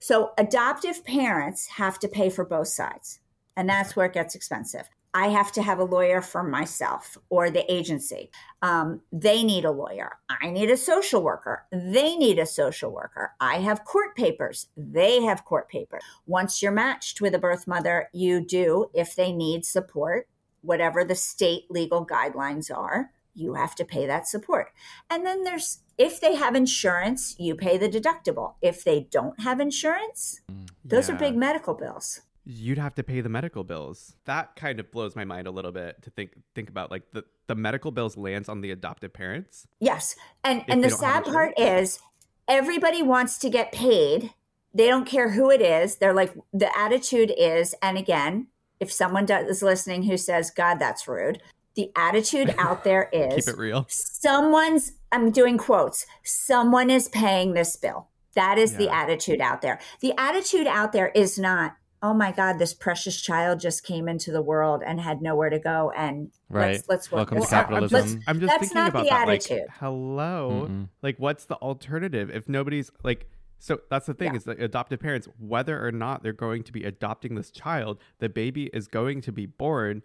[0.00, 3.20] So adoptive parents have to pay for both sides,
[3.56, 4.90] and that's where it gets expensive.
[5.14, 8.30] I have to have a lawyer for myself or the agency.
[8.62, 10.18] Um, they need a lawyer.
[10.28, 11.64] I need a social worker.
[11.72, 13.32] They need a social worker.
[13.40, 14.68] I have court papers.
[14.76, 16.02] They have court papers.
[16.26, 20.28] Once you're matched with a birth mother, you do, if they need support,
[20.60, 24.72] whatever the state legal guidelines are, you have to pay that support.
[25.08, 28.54] And then there's, if they have insurance, you pay the deductible.
[28.60, 30.40] If they don't have insurance,
[30.84, 32.20] those are big medical bills.
[32.50, 34.16] You'd have to pay the medical bills.
[34.24, 36.90] That kind of blows my mind a little bit to think think about.
[36.90, 39.66] Like the the medical bills lands on the adoptive parents.
[39.80, 40.16] Yes.
[40.42, 42.00] And and the sad part is
[42.48, 44.32] everybody wants to get paid.
[44.72, 45.96] They don't care who it is.
[45.96, 48.46] They're like the attitude is and again,
[48.80, 51.42] if someone does, is listening who says, "God, that's rude."
[51.74, 53.84] The attitude out there is Keep it real.
[53.90, 56.06] someone's I'm doing quotes.
[56.22, 58.08] Someone is paying this bill.
[58.34, 59.80] That is the attitude out there.
[60.00, 64.30] The attitude out there is not, "Oh my god, this precious child just came into
[64.32, 66.72] the world and had nowhere to go and Right.
[66.72, 68.22] let's let's work Welcome to this out." I'm just, capitalism.
[68.26, 69.28] I'm just That's thinking not about the that.
[69.28, 69.58] attitude.
[69.68, 70.66] Like, hello.
[70.68, 70.88] Mm-mm.
[71.02, 73.28] Like, what's the alternative if nobody's like?
[73.60, 74.36] So that's the thing Yeah.
[74.36, 78.28] is that adoptive parents, whether or not they're going to be adopting this child, the
[78.28, 80.02] baby is going to be born,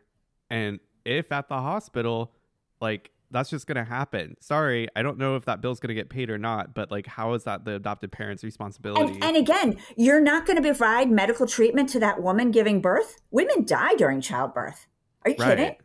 [0.50, 2.34] and if at the hospital,
[2.82, 4.38] like that's just going to happen.
[4.40, 7.06] Sorry, I don't know if that bill's going to get paid or not, but like,
[7.08, 9.14] how is that the adopted parent's responsibility?
[9.16, 13.18] And, and again, you're not going to provide medical treatment to that woman giving birth.
[13.32, 14.88] Women die during childbirth.
[15.26, 15.58] Are you Right.
[15.58, 15.76] kidding?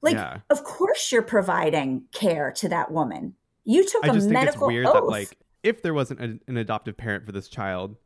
[0.00, 0.38] Like, Yeah.
[0.50, 3.34] of course you're providing care to that woman.
[3.64, 4.94] You took I just think it's weird oath.
[4.94, 7.96] that like if there wasn't an, an adoptive parent for this child,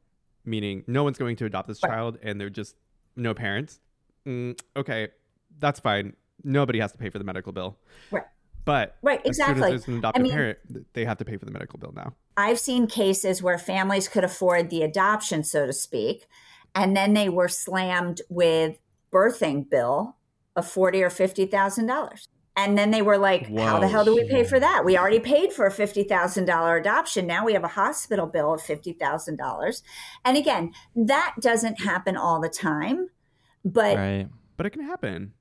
[0.44, 1.90] meaning no one's going to adopt this Right.
[1.90, 2.76] child and they're just
[3.16, 3.80] no parents.
[4.26, 5.08] Mm, okay,
[5.58, 6.14] that's fine.
[6.44, 7.76] Nobody has to pay for the medical bill.
[8.12, 8.22] Right.
[8.68, 9.70] But Right, as as exactly.
[9.70, 10.58] there's an adoptive mean- parent,
[10.92, 12.12] they have to pay for the medical bill now.
[12.36, 16.26] I've seen cases where families could afford the adoption, so to speak,
[16.74, 18.76] and then they were slammed with
[19.10, 20.16] birthing bill
[20.54, 22.28] of forty or fifty thousand dollars.
[22.58, 24.84] And then they were like, "How the hell do we pay for that?
[24.84, 27.26] We already paid for a fifty thousand dollar adoption.
[27.26, 29.82] Now we have a hospital bill of fifty thousand dollars."
[30.26, 33.08] And again, that doesn't happen all the time,
[33.64, 34.28] but right.
[34.58, 35.32] But it can happen.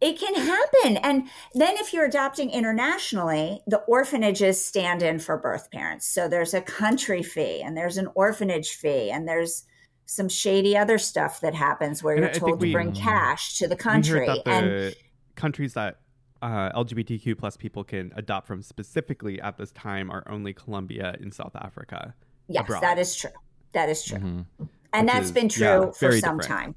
[0.00, 0.96] It can happen.
[0.98, 6.06] And then if you're adopting internationally, the orphanages stand in for birth parents.
[6.06, 9.64] So there's a country fee and there's an orphanage fee and there's
[10.04, 12.92] some shady other stuff that happens where And you're I think told to we- bring
[12.92, 14.26] cash to the We country.
[14.26, 14.94] heard that and
[15.34, 15.96] countries that
[16.42, 21.32] uh, LGBTQ plus people can adopt from specifically at this time are only Colombia and
[21.32, 22.14] South Africa.
[22.48, 22.82] yes, abroad.
[22.82, 23.30] that is true.
[23.72, 24.18] That is true.
[24.18, 24.44] Mhm.
[24.92, 26.42] and Which that's is- been true yeah, for some different.
[26.42, 26.74] time.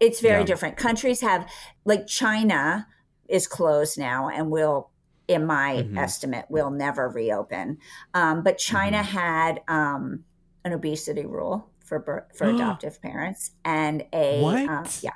[0.00, 0.46] It's very Yeah.
[0.46, 0.76] different.
[0.76, 1.48] Countries have
[1.84, 2.86] like China
[3.28, 4.90] is closed now and will
[5.28, 5.98] in my Mhm.
[5.98, 7.78] estimate will never reopen.
[8.14, 9.16] Um, but China Mm-hmm.
[9.18, 10.24] had um,
[10.64, 15.00] an obesity rule for for adoptive parents and a What?
[15.02, 15.10] yeah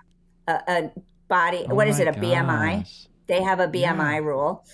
[0.48, 0.90] a, a
[1.28, 2.84] body Oh what is it a BMI?
[3.26, 4.64] They have a BMI rule.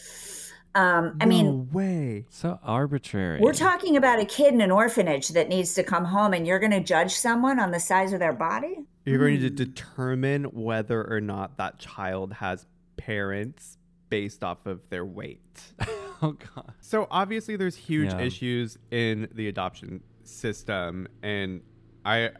[0.74, 2.26] Um, I mean, way.
[2.30, 3.40] So arbitrary.
[3.40, 6.58] we're talking about a kid in an orphanage that needs to come home, and you're
[6.60, 8.84] going to judge someone on the size of their body?
[9.08, 9.56] You're going to mm.
[9.56, 13.78] determine whether or not that child has parents
[14.10, 15.60] based off of their weight.
[16.20, 16.72] Oh god.
[16.80, 18.18] So obviously, there's huge Yeah.
[18.22, 21.60] issues in the adoption system, and
[22.04, 22.30] I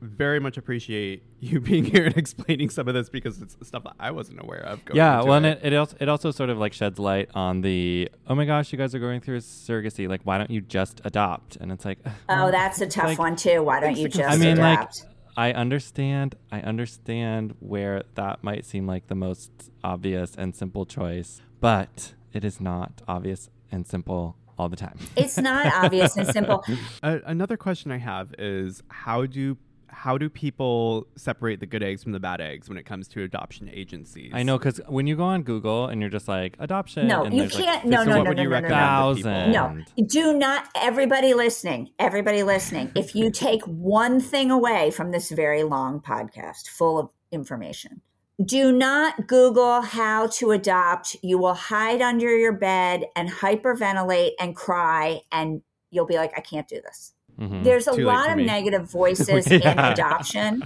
[0.00, 3.94] very much appreciate you being here and explaining some of this because it's stuff that
[3.98, 4.84] I wasn't aware of.
[4.84, 5.60] Going Yeah, into well, and it.
[5.64, 8.70] it, it also it also sort of like sheds light on the oh my gosh,
[8.72, 10.08] you guys are going through surrogacy.
[10.08, 11.56] Like, why don't you just adopt?
[11.56, 11.98] And it's like,
[12.28, 13.64] Oh, that's a tough like- one too.
[13.64, 15.06] Why don't you just I mean, like, adapt?
[15.36, 19.50] I understand, I understand where that might seem like the most
[19.82, 24.96] obvious and simple choice, but it is not obvious and simple all the time.
[25.16, 26.64] it's not obvious and simple.
[27.02, 29.56] A- another question I have is how do
[29.94, 33.22] how do people separate the good eggs from the bad eggs when it comes to
[33.22, 34.32] adoption agencies?
[34.34, 37.32] I know because when you go on Google and you're just like adoption, No, and
[37.32, 38.50] you there's, like, can't- no, no, no, no, no, no, no.
[38.50, 38.76] recommend to people?
[38.76, 39.52] thousand.
[39.52, 40.68] No, do not.
[40.74, 42.90] Everybody listening, everybody listening.
[42.94, 48.02] If you take one thing away from this very long podcast full of information,
[48.44, 51.16] do not Google how to adopt.
[51.22, 56.40] You will hide under your bed and hyperventilate and cry, and you'll be like, I
[56.40, 57.13] can't do this.
[57.38, 57.64] Mhm.
[57.64, 58.44] There's a Too lot of me.
[58.46, 60.64] negative voices in adoption,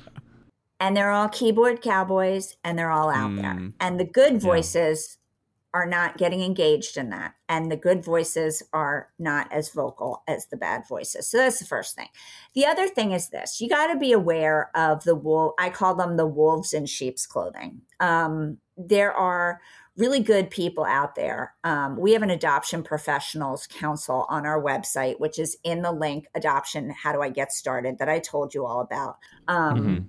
[0.80, 3.54] and they're all keyboard cowboys, and they're all out there.
[3.54, 3.72] Mm.
[3.80, 5.16] And the good voices
[5.74, 10.46] are not getting engaged in that, and the good voices are not as vocal as
[10.46, 11.28] the bad voices.
[11.28, 12.08] So that's the first thing.
[12.54, 15.54] The other thing is this: you got to be aware of the wool.
[15.58, 17.82] I call them the wolves in sheep's clothing.
[18.00, 19.60] Um, there are
[19.98, 21.54] really good people out there.
[21.64, 26.26] Um, we have an adoption professionals council on our website, which is in the link
[26.34, 26.90] adoption.
[26.90, 27.98] How do I get started?
[27.98, 29.16] That I told you all about.
[29.48, 30.06] Um, Mhm.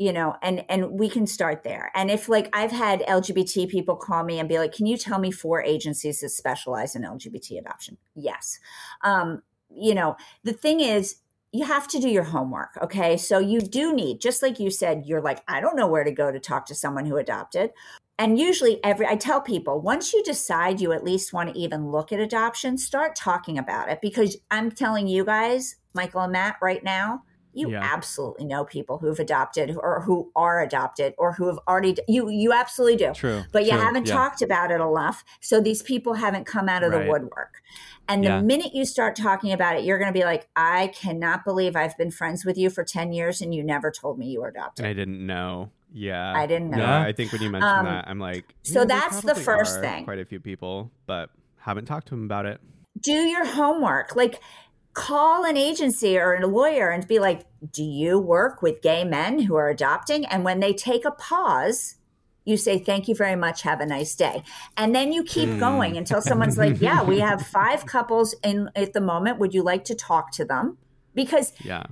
[0.00, 1.90] You know, and and we can start there.
[1.94, 5.18] And if like I've had LGBT people call me and be like, "Can you tell
[5.18, 8.60] me four agencies that specialize in LGBT adoption?" Yes.
[9.02, 11.16] Um, you know, the thing is,
[11.52, 12.76] you have to do your homework.
[12.80, 13.16] Okay.
[13.16, 16.12] So you do need, just like you said, you're like, I don't know where to
[16.12, 17.70] go to talk to someone who adopted.
[18.18, 21.90] And usually, every, I tell people, once you decide you at least want to even
[21.92, 26.56] look at adoption, start talking about it because I'm telling you guys, Michael and Matt,
[26.60, 27.80] right now, you Yeah.
[27.82, 32.52] absolutely know people who've adopted or who are adopted or who have already, you, you
[32.52, 33.44] absolutely do True.
[33.52, 34.14] but you true, haven't yeah.
[34.14, 35.24] talked about it enough.
[35.40, 37.04] So these people haven't come out of Right.
[37.04, 37.54] the woodwork.
[38.08, 38.40] And the Yeah.
[38.42, 41.96] minute you start talking about it, you're going to be like, I cannot believe I've
[41.96, 44.84] been friends with you for 10 years and you never told me you were adopted.
[44.84, 45.70] And I didn't know.
[45.92, 46.32] Yeah.
[46.36, 46.78] I didn't know.
[46.78, 47.02] Yeah.
[47.02, 49.80] I think when you mentioned Um, that, I'm like, so yeah, there that's the first
[49.80, 50.04] thing.
[50.04, 52.60] Quite a few people, but haven't talked to them about it.
[53.00, 54.14] Do your homework.
[54.16, 54.40] Like,
[54.94, 59.40] call an agency or a lawyer and be like, Do you work with gay men
[59.40, 60.24] who are adopting?
[60.26, 61.96] And when they take a pause,
[62.44, 63.62] you say, Thank you very much.
[63.62, 64.42] Have a nice day.
[64.76, 65.58] And then you keep Hmm.
[65.58, 69.38] going until someone's like, Yeah, we have five couples in at the moment.
[69.38, 70.78] Would you like to talk to them?
[71.14, 71.84] Because Yeah.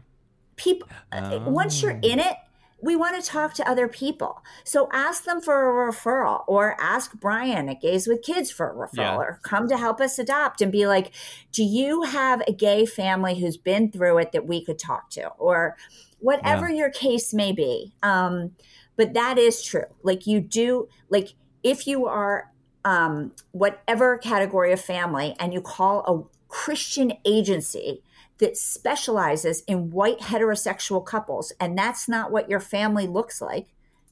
[0.56, 2.36] people uh, once you're in it
[2.80, 4.42] we want to talk to other people.
[4.64, 8.74] So ask them for a referral or ask brian at gays with kids for a
[8.74, 9.16] referral Yeah.
[9.16, 11.12] or come to help us adopt and be like
[11.52, 15.28] do you have a gay family who's been through it that we could talk to?
[15.38, 15.76] Or
[16.18, 17.94] whatever your case may be.
[18.02, 18.52] Um,
[18.96, 19.84] but that is true.
[20.02, 22.50] Like you do like if you are
[22.84, 28.02] um, whatever category of family and you call a christian agency
[28.38, 33.66] that specializes in white heterosexual couples and that's not what your family looks like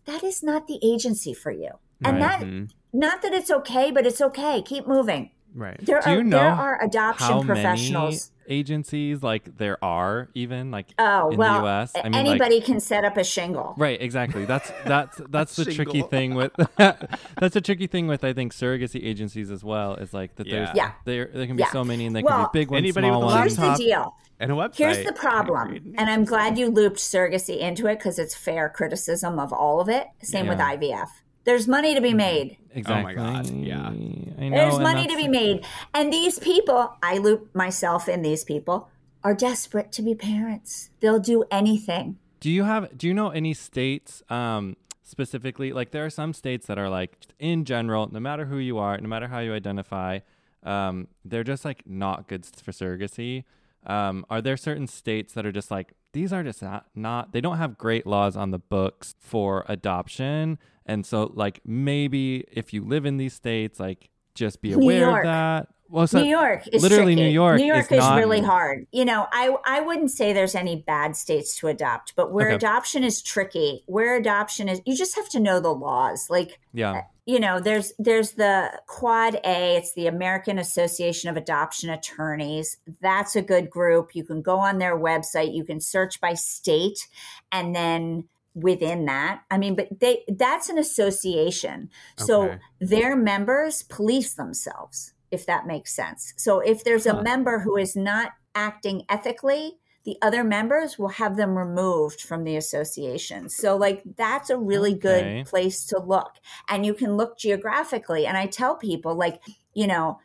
[0.07, 1.71] that is not the agency for you
[2.03, 2.21] and Right.
[2.21, 2.71] that Mhm.
[2.93, 5.79] not that it's okay but it's okay keep moving Right.
[5.85, 10.87] there Do are you know there are adoption professionals agencies like there are even like
[10.99, 11.93] oh in well the U.S.
[11.97, 14.45] I mean, like, anybody can set up a shingle Right, exactly.
[14.45, 19.05] That's that's that's the tricky thing with that's the tricky thing with I think surrogacy
[19.05, 20.93] agencies as well is like that there's Yeah.
[21.05, 21.73] there there can be Yeah.
[21.73, 23.57] so many and they Well, can be big ones, anybody small with a ones.
[23.57, 24.77] here's the deal And a website.
[24.77, 29.39] Here's the problem, and I'm glad you looped surrogacy into it because it's fair criticism
[29.39, 30.07] of all of it.
[30.23, 31.09] Same with IVF.
[31.45, 32.57] There's money to be made.
[32.75, 33.15] Exactly.
[33.15, 33.89] God, yeah.
[33.89, 35.65] I know, There's money to be made.
[35.93, 38.89] And these people, I loop myself in these people,
[39.23, 40.91] are desperate to be parents.
[41.01, 42.19] They'll do anything.
[42.41, 46.67] Do you have do you know any states um specifically like there are some states
[46.67, 50.19] that are like in general no matter who you are no matter how you identify
[50.63, 53.45] um they're just like not good for surrogacy
[53.87, 57.41] um are there certain states that are just like these are just not, not they
[57.41, 62.85] don't have great laws on the books for adoption and so like maybe if you
[62.85, 66.83] live in these states like just be aware of that well so New York is
[66.83, 67.29] literally tricky.
[67.29, 68.87] New York New York is is, really hard.
[68.91, 72.57] You know, I I wouldn't say there's any bad states to adopt, but where Okay.
[72.57, 76.29] adoption is tricky, where adoption is, you just have to know the laws.
[76.31, 81.37] Like yeah uh, you know there's there's the quad a it's the american association of
[81.37, 86.21] adoption attorneys that's a good group you can go on their website you can search
[86.21, 87.09] by state
[87.51, 88.25] and then
[88.55, 95.47] within that i mean but they that's an association so their members police themselves if
[95.47, 96.33] that makes sense.
[96.37, 97.17] So if there's Huh.
[97.17, 102.45] a member who is not acting ethically, the other members will have them removed from
[102.45, 103.49] the association.
[103.49, 104.95] So, like, that's a really Okay.
[104.95, 106.37] good place to look.
[106.69, 108.27] And you can look geographically.
[108.27, 109.43] And I tell people, like,
[109.73, 110.21] you know,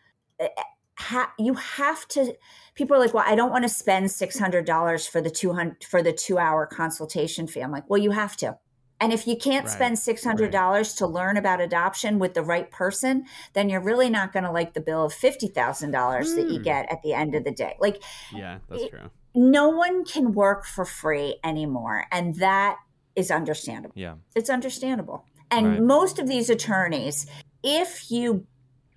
[1.00, 2.36] ha- you have to.
[2.76, 5.54] People are like, well, I don't want to spend six hundred dollars for the two
[5.54, 7.62] hundred for the two hour consultation fee.
[7.62, 8.58] I'm like, well, you have to.
[9.02, 12.43] And if you can't Right, spend six hundred dollars to learn about adoption with the
[12.43, 16.36] right person, then you're really not going to like the bill of fifty thousand dollars
[16.36, 16.64] that you Hmm.
[16.64, 17.76] get at the end of the day.
[17.80, 18.04] Like,
[18.36, 19.10] Yeah, that's It- true.
[19.34, 22.78] no one can work for free anymore, and that
[23.16, 24.16] is understandable Yeah.
[24.36, 25.26] it's understandable.
[25.52, 25.82] And Right.
[25.82, 27.26] most of these attorneys,
[27.64, 28.45] if you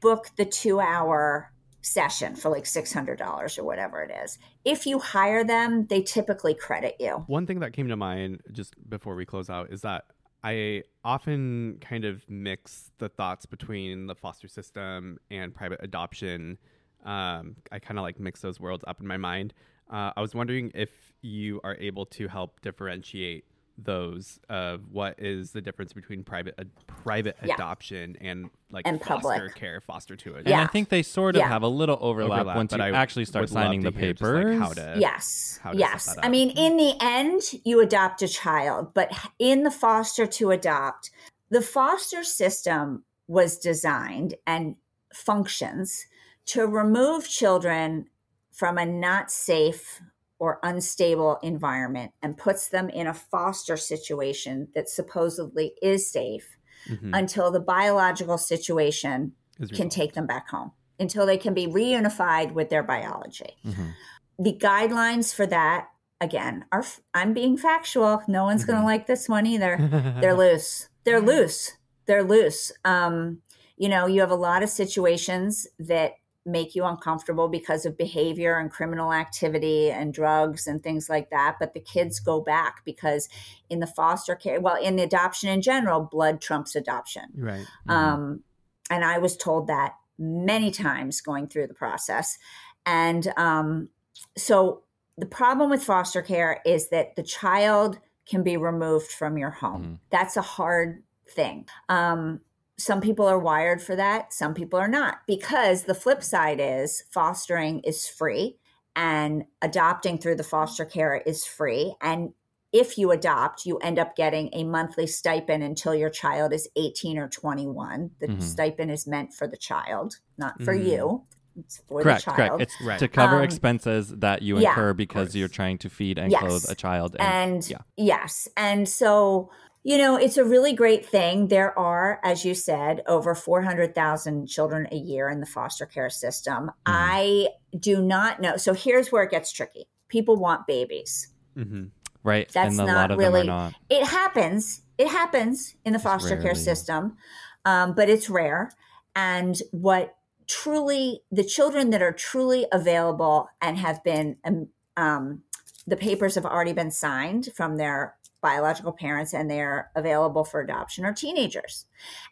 [0.00, 1.51] book the two hour
[1.82, 6.96] session for like $600 or whatever it is, if you hire them, they typically credit
[6.98, 7.24] you.
[7.26, 10.04] One thing that came to mind just before we close out is that
[10.44, 16.58] I often kind of mix the thoughts between the foster system and private adoption.
[17.04, 19.54] Um, I kind of like mix those worlds up in my mind.
[19.90, 23.44] Uh, I was wondering if you are able to help differentiate
[23.78, 27.54] those of what is the difference between private ad- private Yeah.
[27.54, 29.54] adoption and like And foster public.
[29.54, 30.46] care, foster to adopt.
[30.48, 30.60] And.
[30.60, 31.48] I think they sort of Yeah.
[31.48, 34.22] have a little overlap, Overlap, once but you I actually start signing the hear just,
[34.22, 34.58] like, papers.
[34.60, 35.58] how to- Yes.
[35.62, 36.16] how to Yes.
[36.22, 41.10] I mean, in the end, you adopt a child, but in the foster to adopt,
[41.50, 44.76] the foster system was designed and
[45.14, 46.06] functions
[46.46, 48.06] to remove children
[48.50, 50.00] from a not safe
[50.42, 56.56] or unstable environment and puts them in a foster situation that supposedly is safe
[56.88, 57.16] Mhm.
[57.16, 59.34] until the biological situation
[59.72, 63.56] can take them back home until they can be reunified with their biology.
[63.64, 63.92] Mhm.
[64.40, 65.90] The guidelines for that,
[66.20, 66.84] again, are
[67.14, 68.22] I'm being factual.
[68.26, 68.82] No one's going Mhm.
[68.82, 69.76] to like this one either.
[70.20, 70.88] They're loose.
[71.04, 71.70] They're loose.
[72.06, 72.72] They're loose.
[72.84, 73.42] Um,
[73.76, 76.14] you know, you have a lot of situations that
[76.44, 81.56] make you uncomfortable because of behavior and criminal activity and drugs and things like that.
[81.60, 83.28] But the kids go back because
[83.70, 87.24] in the foster care, well, in the adoption in general, blood trumps adoption.
[87.36, 87.66] right.
[87.88, 88.42] Um,
[88.90, 92.38] and I was told that many times going through the process.
[92.84, 93.88] And um,
[94.36, 94.82] so
[95.16, 99.82] the problem with foster care is that the child can be removed from your home.
[99.84, 99.98] Mhm.
[100.10, 101.66] That's a hard thing.
[101.88, 102.40] Um,
[102.78, 107.04] some people are wired for that, some people are not, because the flip side is
[107.10, 108.56] fostering is free
[108.96, 111.94] and adopting through the foster care is free.
[112.00, 112.34] And
[112.72, 117.18] if you adopt, you end up getting a monthly stipend until your child is 18
[117.18, 118.10] or 21.
[118.18, 118.42] The Mhm.
[118.42, 120.86] stipend is meant for the child, not for Mhm.
[120.86, 121.26] you.
[121.58, 122.60] It's for Correct, the child.
[122.62, 122.72] correct.
[122.78, 122.98] It's Right.
[122.98, 126.32] to cover Um, expenses that you yeah, incur of because you're trying to feed and
[126.32, 126.40] Yes.
[126.40, 127.14] clothe a child.
[127.18, 127.78] And, and yeah.
[127.98, 129.50] yes and so
[129.84, 131.48] you know it's a really great thing.
[131.48, 136.70] There are as you said over 400000 children a year in the foster care system.
[136.86, 138.56] I do not know.
[138.56, 139.86] So here's where it gets tricky.
[140.08, 141.28] People want babies.
[141.54, 141.84] Hmm
[142.24, 143.74] right, That's and a not lot of really- them are not.
[143.90, 144.82] it happens.
[144.98, 147.16] It happens in the foster care system
[147.64, 148.72] um, but it's rare.
[149.14, 150.16] And what
[150.48, 155.42] truly the children that are truly available and have been um, um,
[155.86, 161.04] the papers have already been signed from their biological parents and they're available for adoption
[161.04, 161.86] are teenagers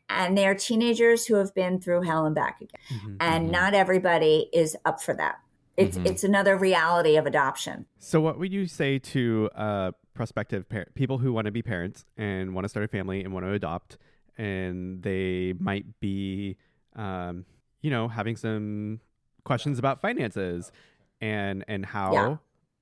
[0.08, 3.52] and they're teenagers who have been through hell and back again hmm and Mhm.
[3.52, 5.36] not everybody is up for that
[5.76, 6.06] it's Mhm.
[6.10, 11.18] it's another reality of adoption So, what would you say to uh, prospective par- people
[11.18, 13.96] who want to be parents and want to start a family and want to adopt,
[14.36, 16.56] and they might be,
[16.96, 17.44] um,
[17.80, 19.00] you know, having some
[19.44, 20.72] questions about finances
[21.20, 22.36] and and how, Yeah.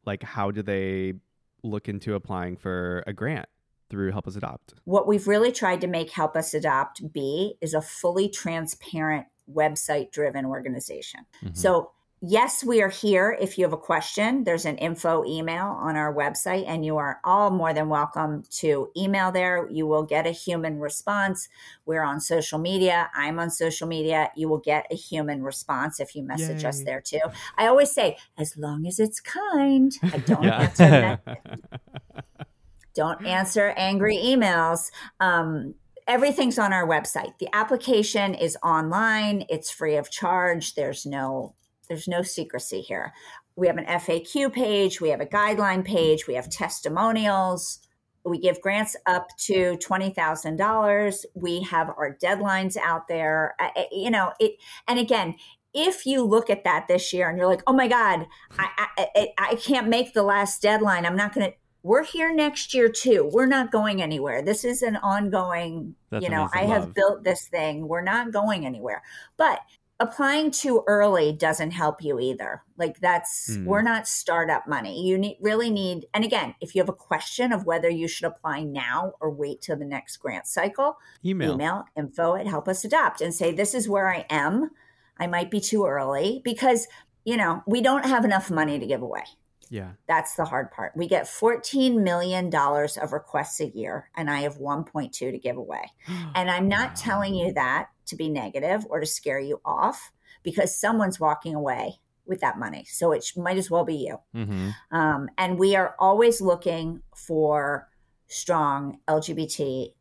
[0.06, 1.14] like, how do they
[1.62, 3.48] look into applying for a grant
[3.90, 4.74] through Help Us Adopt?
[4.84, 10.10] what we've really tried to make Help Us Adopt be is a fully transparent website
[10.12, 11.20] driven organization.
[11.42, 11.56] Mhm.
[11.56, 13.36] So, yes, we are here.
[13.40, 17.20] If you have a question, there's an info email on our website, and you are
[17.24, 19.68] all more than welcome to email there.
[19.70, 21.48] You will get a human response.
[21.86, 23.10] We're on social media.
[23.14, 24.30] I'm on social media.
[24.36, 27.20] You will get a human response if you message us there too.
[27.56, 30.60] I always say, as long as it's kind, I don't Yeah.
[30.60, 31.20] answer
[32.94, 34.90] don't answer angry emails.
[35.20, 35.74] Um,
[36.08, 37.38] everything's on our website.
[37.38, 39.44] The application is online.
[39.48, 40.74] It's free of charge.
[40.74, 41.54] There's no
[41.88, 43.12] there's no secrecy here.
[43.56, 45.00] We have an FAQ page.
[45.00, 46.26] We have a guideline page.
[46.26, 47.80] We have testimonials.
[48.24, 51.24] We give grants up to twenty thousand dollars.
[51.34, 53.54] We have our deadlines out there.
[53.58, 54.56] I- you know it.
[54.86, 55.34] And again,
[55.74, 58.26] if you look at that this year and you're like, "Oh my God,
[58.58, 58.68] I
[58.98, 61.06] I, I, I can't make the last deadline.
[61.06, 63.30] I'm not going to." We're here next year too.
[63.32, 64.42] We're not going anywhere.
[64.42, 65.94] This is an ongoing.
[66.10, 66.48] That's you know.
[66.52, 67.86] I have built this thing.
[67.86, 69.02] We're not going anywhere.
[69.36, 69.60] But
[70.00, 72.62] applying too early doesn't help you either.
[72.76, 73.64] Like that's Hmm.
[73.64, 75.02] we're not startup money.
[75.04, 78.26] You need really need and again, if you have a question of whether you should
[78.26, 81.54] apply now or wait till the next grant cycle, Email.
[81.54, 84.70] email info at help us adopt and say this is where I am.
[85.18, 86.86] I might be too early because,
[87.24, 89.24] you know, we don't have enough money to give away.
[89.70, 89.90] Yeah.
[90.06, 90.92] That's the hard part.
[90.96, 95.90] We get $14 million of requests a year, and I have 1.2 to give away.
[96.34, 100.76] And I'm not telling you that to be negative or to scare you off because
[100.78, 101.94] someone's walking away
[102.26, 102.84] with that money.
[102.88, 104.18] So it sh- might as well be you.
[104.34, 104.70] Mm-hmm.
[104.96, 107.88] Um, and we are always looking for
[108.26, 109.94] strong LGBT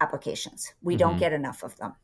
[0.00, 0.72] applications.
[0.82, 1.20] We don't Mhm.
[1.20, 1.94] get enough of them.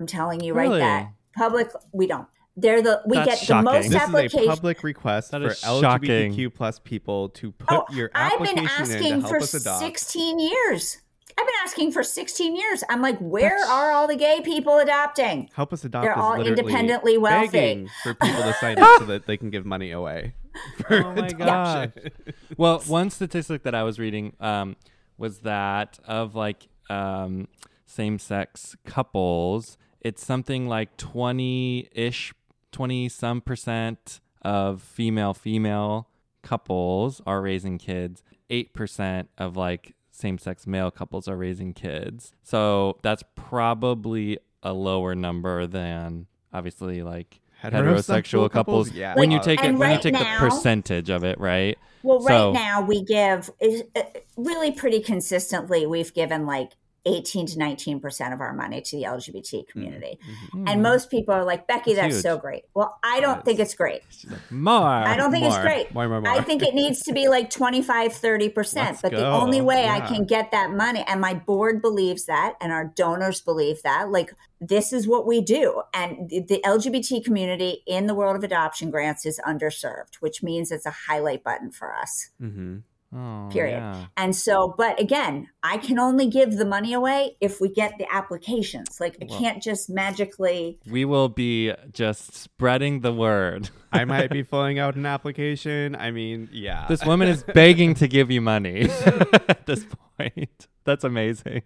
[0.00, 0.80] I'm telling you right Really?
[0.80, 2.28] that public we don't.
[2.58, 3.56] They're the we That's get shocking.
[3.64, 4.02] the most This
[4.32, 5.62] is a public request That for is.
[5.62, 9.36] LGBTQ plus people to put Oh, your I've application been in asking to help for
[9.38, 9.80] us adopt.
[9.80, 10.98] 16 years.
[11.38, 12.82] I've been asking for 16 years.
[12.88, 15.50] I'm like, where That's- are all the gay people adopting?
[15.54, 16.04] Help us adopt.
[16.04, 17.48] They're all independently wealthy.
[17.48, 20.34] begging for people to sign up so that they can give money away.
[20.88, 22.10] Oh my adoption.
[22.56, 24.76] Well, one statistic that I was reading um,
[25.18, 27.48] was that of like um,
[27.84, 32.32] same-sex couples, it's something like twenty-ish,
[32.72, 36.08] twenty some percent of female-female
[36.42, 38.22] couples are raising kids.
[38.48, 42.32] Eight percent of like same-sex male couples are raising kids.
[42.42, 48.90] So that's probably a lower number than obviously like heterosexual, couples.
[48.92, 49.14] Yeah.
[49.14, 51.78] When you Like, take it, and when you take now- the percentage of it, right?
[52.02, 54.02] Well, right So- now we give is uh,
[54.36, 55.86] really pretty consistently.
[55.86, 56.72] We've given like
[57.06, 60.18] 18 to 19 percent of our money to the LGBT community,
[60.66, 63.74] and most people are like, "Becky, That's that's, so great." Well, I don't think it's
[63.74, 64.02] great.
[64.50, 64.82] More.
[64.82, 65.94] I don't think it's great.
[65.94, 66.30] More, more, more.
[66.30, 68.74] I think it needs to be like 25, 30%.
[68.76, 72.54] Let's but the only way I can get that money, and my board believes that,
[72.60, 75.82] and our donors believe that, like, this is what we do.
[75.94, 80.72] And the, the LGBT community in the world of adoption grants is underserved, which means
[80.72, 82.30] it's a highlight button for us.
[82.38, 82.78] hmm
[83.14, 83.78] Oh, Period.
[83.78, 84.06] yeah.
[84.16, 88.06] And so, but again, I can only give the money away if we get the
[88.12, 88.98] applications.
[89.00, 90.78] Like, I Well- can't just magically.
[90.90, 93.70] We will be just spreading the word.
[93.92, 95.94] I might be filling out an application.
[95.96, 96.86] I mean, yeah.
[96.88, 98.88] This woman is begging to give you money
[99.48, 99.84] at this
[100.18, 100.66] point.
[100.84, 101.62] That's amazing.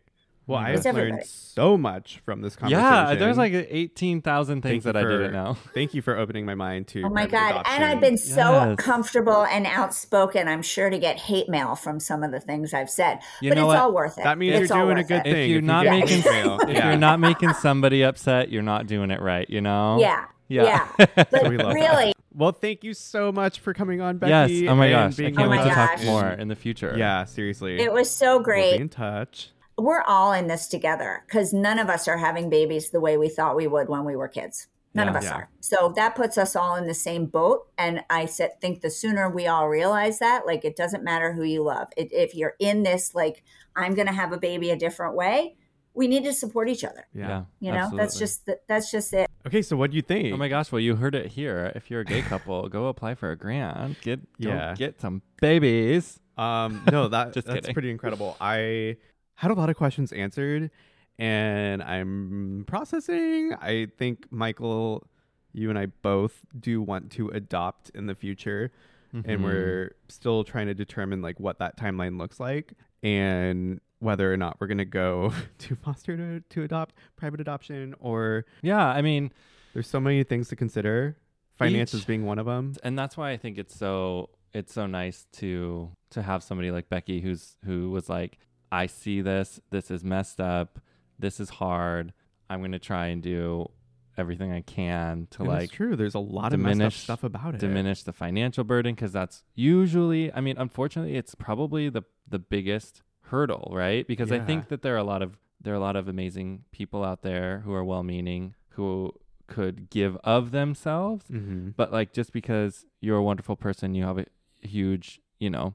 [0.51, 2.85] Well, I It's have learned so much from this conversation.
[2.85, 5.55] Yeah, there's like 18,000 things Thank that you I didn't know.
[5.75, 7.03] Thank you for opening my mind to.
[7.05, 7.67] Oh my private God.
[7.67, 7.85] And.
[7.85, 8.77] I've been so Yes.
[8.79, 10.47] comfortable and outspoken.
[10.49, 13.19] I'm sure to get hate mail from some of the things I've said.
[13.41, 13.79] You but know it's what?
[13.79, 14.25] all worth it.
[14.25, 15.27] That means It's you're doing a good it.
[15.27, 15.51] If thing.
[15.51, 19.11] you're you not get making hate if you're not making somebody upset, you're not doing
[19.11, 19.99] it right, you know?
[20.01, 20.25] Yeah.
[20.49, 20.89] Yeah.
[20.99, 21.07] Yeah.
[21.31, 24.49] But We love really, Well, thank you so much for coming on, yes.
[24.51, 24.69] Becky.
[24.69, 25.19] Oh my gosh.
[25.19, 26.95] I can't Oh wait my to talk more in the future.
[26.97, 27.81] Yeah, seriously.
[27.81, 28.81] it was so We'll be great.
[28.81, 29.51] in touch.
[29.81, 33.29] We're all in this together because none of us are having babies the way we
[33.29, 34.67] thought we would when we were kids.
[34.93, 35.35] None of us Yeah.
[35.35, 35.49] are.
[35.61, 37.69] So that puts us all in the same boat.
[37.79, 41.45] And I said, think the sooner we all realize that, like, it doesn't matter who
[41.45, 41.89] you love.
[41.97, 43.45] It, if you're in this, like,
[43.77, 45.55] I'm going to have a baby a different way,
[45.95, 47.07] we need to support each other.
[47.15, 47.29] Yeah.
[47.29, 47.45] Yeah.
[47.61, 49.29] You know, that's just the, that's just it.
[49.47, 50.35] Okay, so what do you think?
[50.35, 50.71] Oh my gosh!
[50.71, 51.73] Well, you heard it here.
[51.75, 54.01] If you're a gay couple, go apply for a grant.
[54.03, 54.75] Get Yeah.
[54.77, 56.21] get some babies.
[56.37, 57.73] Um, no, that Just that's kidding.
[57.75, 58.37] pretty incredible.
[58.41, 58.97] I
[59.41, 60.71] had a lot of questions answered,
[61.19, 63.53] and I'm processing.
[63.61, 65.07] I think Michael,
[65.53, 68.71] you and I both do want to adopt in the future,
[69.13, 69.43] and Mhm.
[69.43, 74.57] we're still trying to determine like what that timeline looks like and whether or not
[74.61, 78.87] we're gonna go to foster to, to adopt private adoption or yeah.
[78.87, 79.33] I mean,
[79.75, 81.17] there's so many things to consider
[81.59, 84.87] finances Each- being one of them and that's why I think it's so it's so
[84.87, 88.39] nice to to have somebody like Becky who's who was like,
[88.73, 89.61] I see this.
[89.71, 90.79] This is messed up.
[91.19, 92.13] This is hard.
[92.49, 93.71] I'm gonna try and do
[94.17, 97.25] everything I can to And like true there's a lot of messed up diminish stuff
[97.25, 102.03] about it diminish the financial burden because that's usually i mean unfortunately it's probably the
[102.29, 105.77] the biggest hurdle right because i think that there are a lot of there are
[105.77, 109.13] a lot of amazing people out there who are well meaning who
[109.47, 111.71] could give of themselves mm-hmm.
[111.71, 114.27] but like just because you're a wonderful person you have a
[114.61, 115.75] huge you know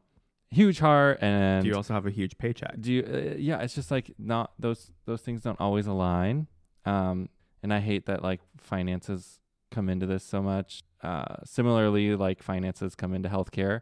[0.61, 2.75] huge heart and do you also have a huge paycheck?
[2.85, 6.47] Do you uh, yeah it's just like not those those things don't always align
[6.85, 7.17] um
[7.63, 8.41] and i hate that like
[8.71, 9.39] finances
[9.75, 10.69] come into this so much.
[11.03, 13.81] Uh similarly like finances come into healthcare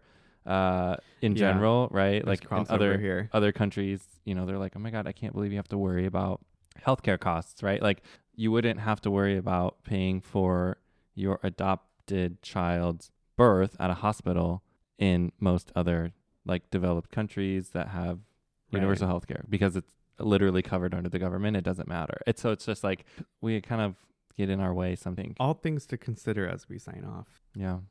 [0.55, 1.39] uh in Yeah.
[1.45, 2.19] general right?
[2.25, 3.21] There's like in crossover other here.
[3.37, 5.77] other countries you know they're like oh my god i can't believe you have to
[5.87, 6.37] worry about
[6.87, 7.81] healthcare costs right?
[7.89, 7.99] Like
[8.41, 10.77] you wouldn't have to worry about paying for
[11.23, 14.63] your adopted child's birth at a hospital
[14.97, 15.99] in most other
[16.45, 18.19] like developed countries that have
[18.71, 18.79] Right.
[18.79, 22.51] universal health care because it's literally covered under the government it doesn't matter it's so
[22.51, 23.05] it's just like
[23.41, 23.95] we kind of
[24.35, 24.95] get in our way.
[24.95, 25.35] Something.
[25.39, 27.43] All things to consider as we sign off.
[27.55, 27.81] Yeah.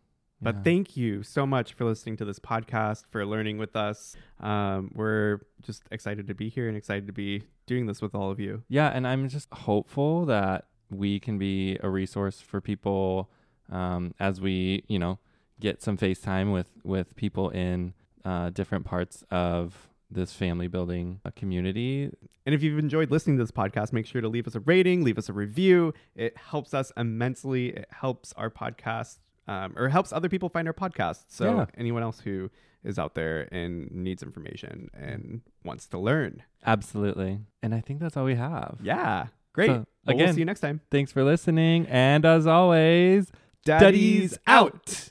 [0.40, 0.62] But Yeah.
[0.62, 4.16] thank you so much for listening to this podcast, for learning with us.
[4.40, 8.28] Um, we're just excited to be here and excited to be doing this with all
[8.32, 8.64] of you.
[8.68, 13.30] Yeah, and I'm just hopeful that we can be a resource for people
[13.70, 15.20] um, as we, you know,
[15.60, 21.30] get some FaceTime with with people in uh, different parts of this family building uh,
[21.34, 22.10] community.
[22.44, 25.04] And if you've enjoyed listening to this podcast, make sure to leave us a rating,
[25.04, 25.94] leave us a review.
[26.14, 27.68] It helps us immensely.
[27.70, 29.18] It helps our podcast,
[29.48, 31.24] um, or helps other people find our podcast.
[31.28, 31.66] So Yeah.
[31.78, 32.50] anyone else who
[32.84, 36.42] is out there and needs information and wants to learn.
[36.66, 37.38] Absolutely.
[37.62, 38.78] And I think that's all we have.
[38.82, 39.68] Yeah, great.
[39.68, 40.80] So, Well, we'll again- see you next time.
[40.90, 41.86] Thanks for listening.
[41.86, 43.30] And as always,
[43.64, 45.10] Daddy's out.